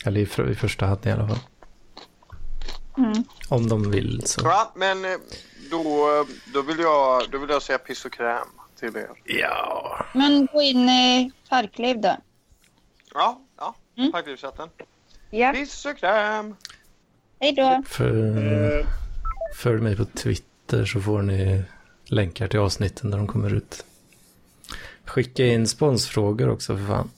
[0.05, 1.39] Eller i, för, i första hand i alla fall.
[2.97, 3.23] Mm.
[3.49, 4.41] Om de vill så.
[4.43, 5.17] Ja, men eh,
[5.71, 9.09] då, då, vill jag, då vill jag säga piss och kräm till er.
[9.23, 10.05] Ja.
[10.13, 12.17] Men gå in i parkliv då.
[13.13, 13.75] Ja, ja.
[13.97, 14.11] Mm.
[14.11, 14.69] Parklivschatten.
[15.29, 16.55] Ja, Piss och kräm.
[17.39, 17.83] hej då.
[17.87, 18.85] För,
[19.55, 21.63] följ mig på Twitter så får ni
[22.05, 23.85] länkar till avsnitten när de kommer ut.
[25.05, 27.11] Skicka in sponsfrågor också för fan.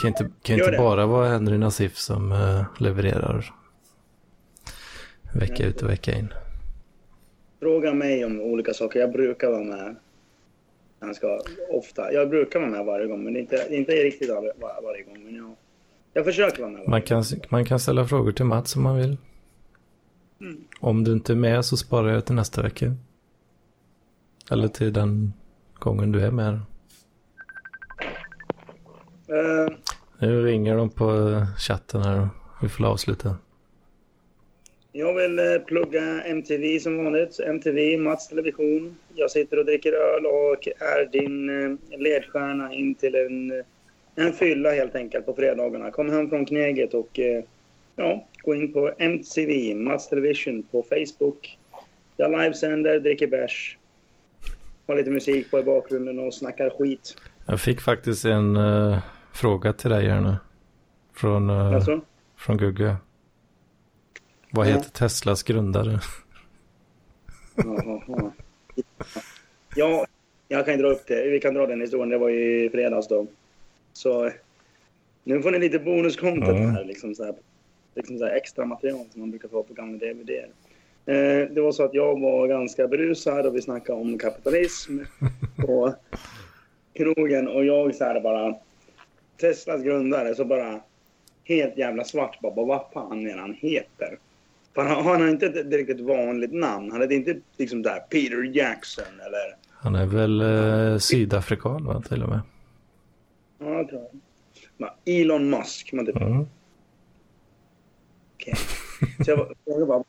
[0.00, 0.78] Kan inte, kan Gör inte det.
[0.78, 3.54] bara vara Henry Nassif som eh, levererar
[5.34, 6.32] vecka ut och vecka in.
[7.60, 9.00] Fråga mig om olika saker.
[9.00, 9.96] Jag brukar vara med
[11.00, 11.26] ganska
[11.70, 12.12] ofta.
[12.12, 15.24] Jag brukar vara med varje gång, men inte, inte riktigt var, var, varje gång.
[15.24, 15.56] Men jag,
[16.12, 16.88] jag försöker vara med.
[16.88, 19.16] Man kan, man kan ställa frågor till Mats om man vill.
[20.40, 20.64] Mm.
[20.80, 22.94] Om du inte är med så sparar jag till nästa vecka.
[24.50, 25.32] Eller till den
[25.74, 26.60] gången du är med.
[29.28, 29.74] Eh,
[30.18, 31.06] Nu ringer de på
[31.58, 32.28] chatten här.
[32.62, 33.36] Vi får avsluta.
[34.98, 37.40] Jag vill eh, plugga MTV som vanligt.
[37.40, 38.96] MTV, Mats Television.
[39.14, 43.64] Jag sitter och dricker öl och är din eh, ledstjärna in till en, eh,
[44.14, 45.90] en fylla helt enkelt på fredagarna.
[45.90, 47.18] Kom hem från kneget och
[47.96, 51.58] ja, gå in på MTV, Mats Television på Facebook.
[52.16, 53.78] Jag livesänder, dricker bärs.
[54.86, 57.16] Har lite musik på i bakgrunden och snackar skit.
[57.46, 58.98] Jag fick faktiskt en eh,
[59.34, 60.34] fråga till dig här nu.
[61.14, 62.00] Från, uh, Alltså,
[62.36, 62.96] från Gugge.
[64.50, 66.00] Vad heter Teslas grundare?
[67.56, 68.32] Ja.
[69.76, 70.06] ja,
[70.48, 71.28] jag kan dra upp det.
[71.30, 72.08] Vi kan dra den historien.
[72.08, 73.26] Det var ju i fredags då.
[73.92, 74.30] Så
[75.24, 76.66] nu får ni lite bonuscontent Ja.
[76.68, 76.84] här.
[76.84, 77.34] Liksom så här,
[77.94, 80.30] liksom så här extra material som man brukar få på gamla DVD.
[81.06, 84.98] Eh, det var så att jag var ganska berusad och vi snackade om kapitalism
[85.56, 85.94] på
[86.94, 88.54] krogen och jag så här bara
[89.36, 90.80] Teslas grundare så bara
[91.44, 94.18] helt jävla svart bara, vad fan är han heter?
[94.78, 96.90] För han han har inte ett direkt ett vanligt namn.
[96.92, 99.56] Han heter inte liksom där Peter Jackson eller...
[99.70, 102.40] Han är väl eh, sydafrikan va, till och med.
[103.58, 104.08] Ja, jag tror.
[104.76, 105.92] Men Elon Musk.
[105.92, 106.46] Man typ, Mm.
[108.34, 108.54] okej.
[109.24, 110.04] Så jag frågade bara,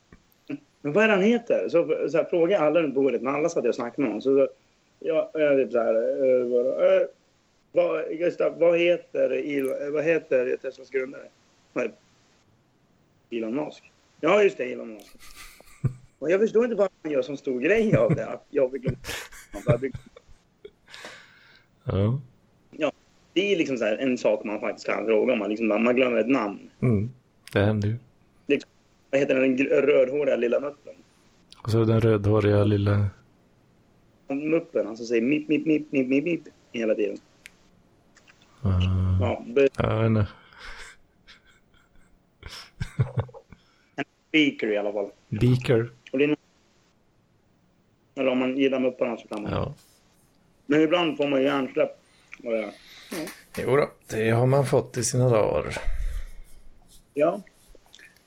[0.81, 1.69] men vad är det han heter?
[1.69, 4.21] Så, så här, frågade jag alla runt bordet, när alla satt och snackade med honom.
[4.21, 4.47] Så, så
[4.99, 7.07] jag, jag typ så här, eh, bara, eh,
[7.71, 11.27] vad, Gustav, vad heter, Elon, eh, vad heter Teslas grundare?
[11.73, 11.91] Är
[13.29, 13.37] det?
[13.37, 13.91] Elon Musk.
[14.21, 15.15] Ja, just det, Elon Musk.
[16.19, 18.27] Och jag förstår inte varför han gör så stor grej av det.
[18.27, 18.85] Att jag fick,
[22.71, 22.91] Ja.
[23.33, 25.39] det är liksom så här, en sak man faktiskt kan fråga om.
[25.39, 26.69] Man, liksom, man glömmer ett namn.
[26.81, 27.09] Mm.
[27.53, 27.95] Det händer ju.
[29.11, 30.93] Vad heter den rödhåriga lilla nutten?
[31.63, 33.07] Och så den rödhåriga lilla...
[34.27, 36.41] Muppen, han som säger mip, mip, mip, mip, mip, mip
[36.71, 37.17] hela tiden.
[38.65, 40.27] Uh, Ja, be- jag vet inte.
[44.29, 45.09] Speaker i alla fall.
[45.29, 45.91] Beaker.
[46.11, 46.35] Och det är
[48.15, 49.51] Eller om man gillar mupparna så kan man.
[49.51, 49.73] Ja.
[50.65, 51.99] Men ibland får man ju hjärnsläpp.
[52.43, 52.71] Och ja.
[53.57, 55.77] Jo då, det har man fått i sina dagar.
[57.13, 57.41] ja.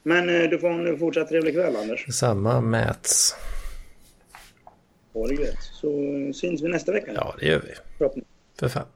[0.02, 2.06] Men eh, du får en fortsatt trevlig kväll, Anders.
[2.14, 3.36] Samma Mats.
[5.12, 5.62] Ha det gött.
[5.62, 5.88] Så
[6.34, 7.12] syns vi nästa vecka.
[7.14, 7.74] Ja, det gör vi.
[8.58, 8.86] För fan.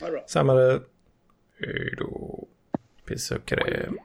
[0.00, 0.24] Ha det bra.
[0.26, 0.80] Samma det.
[1.60, 2.44] Hej då.
[3.08, 3.98] Piss och kräm.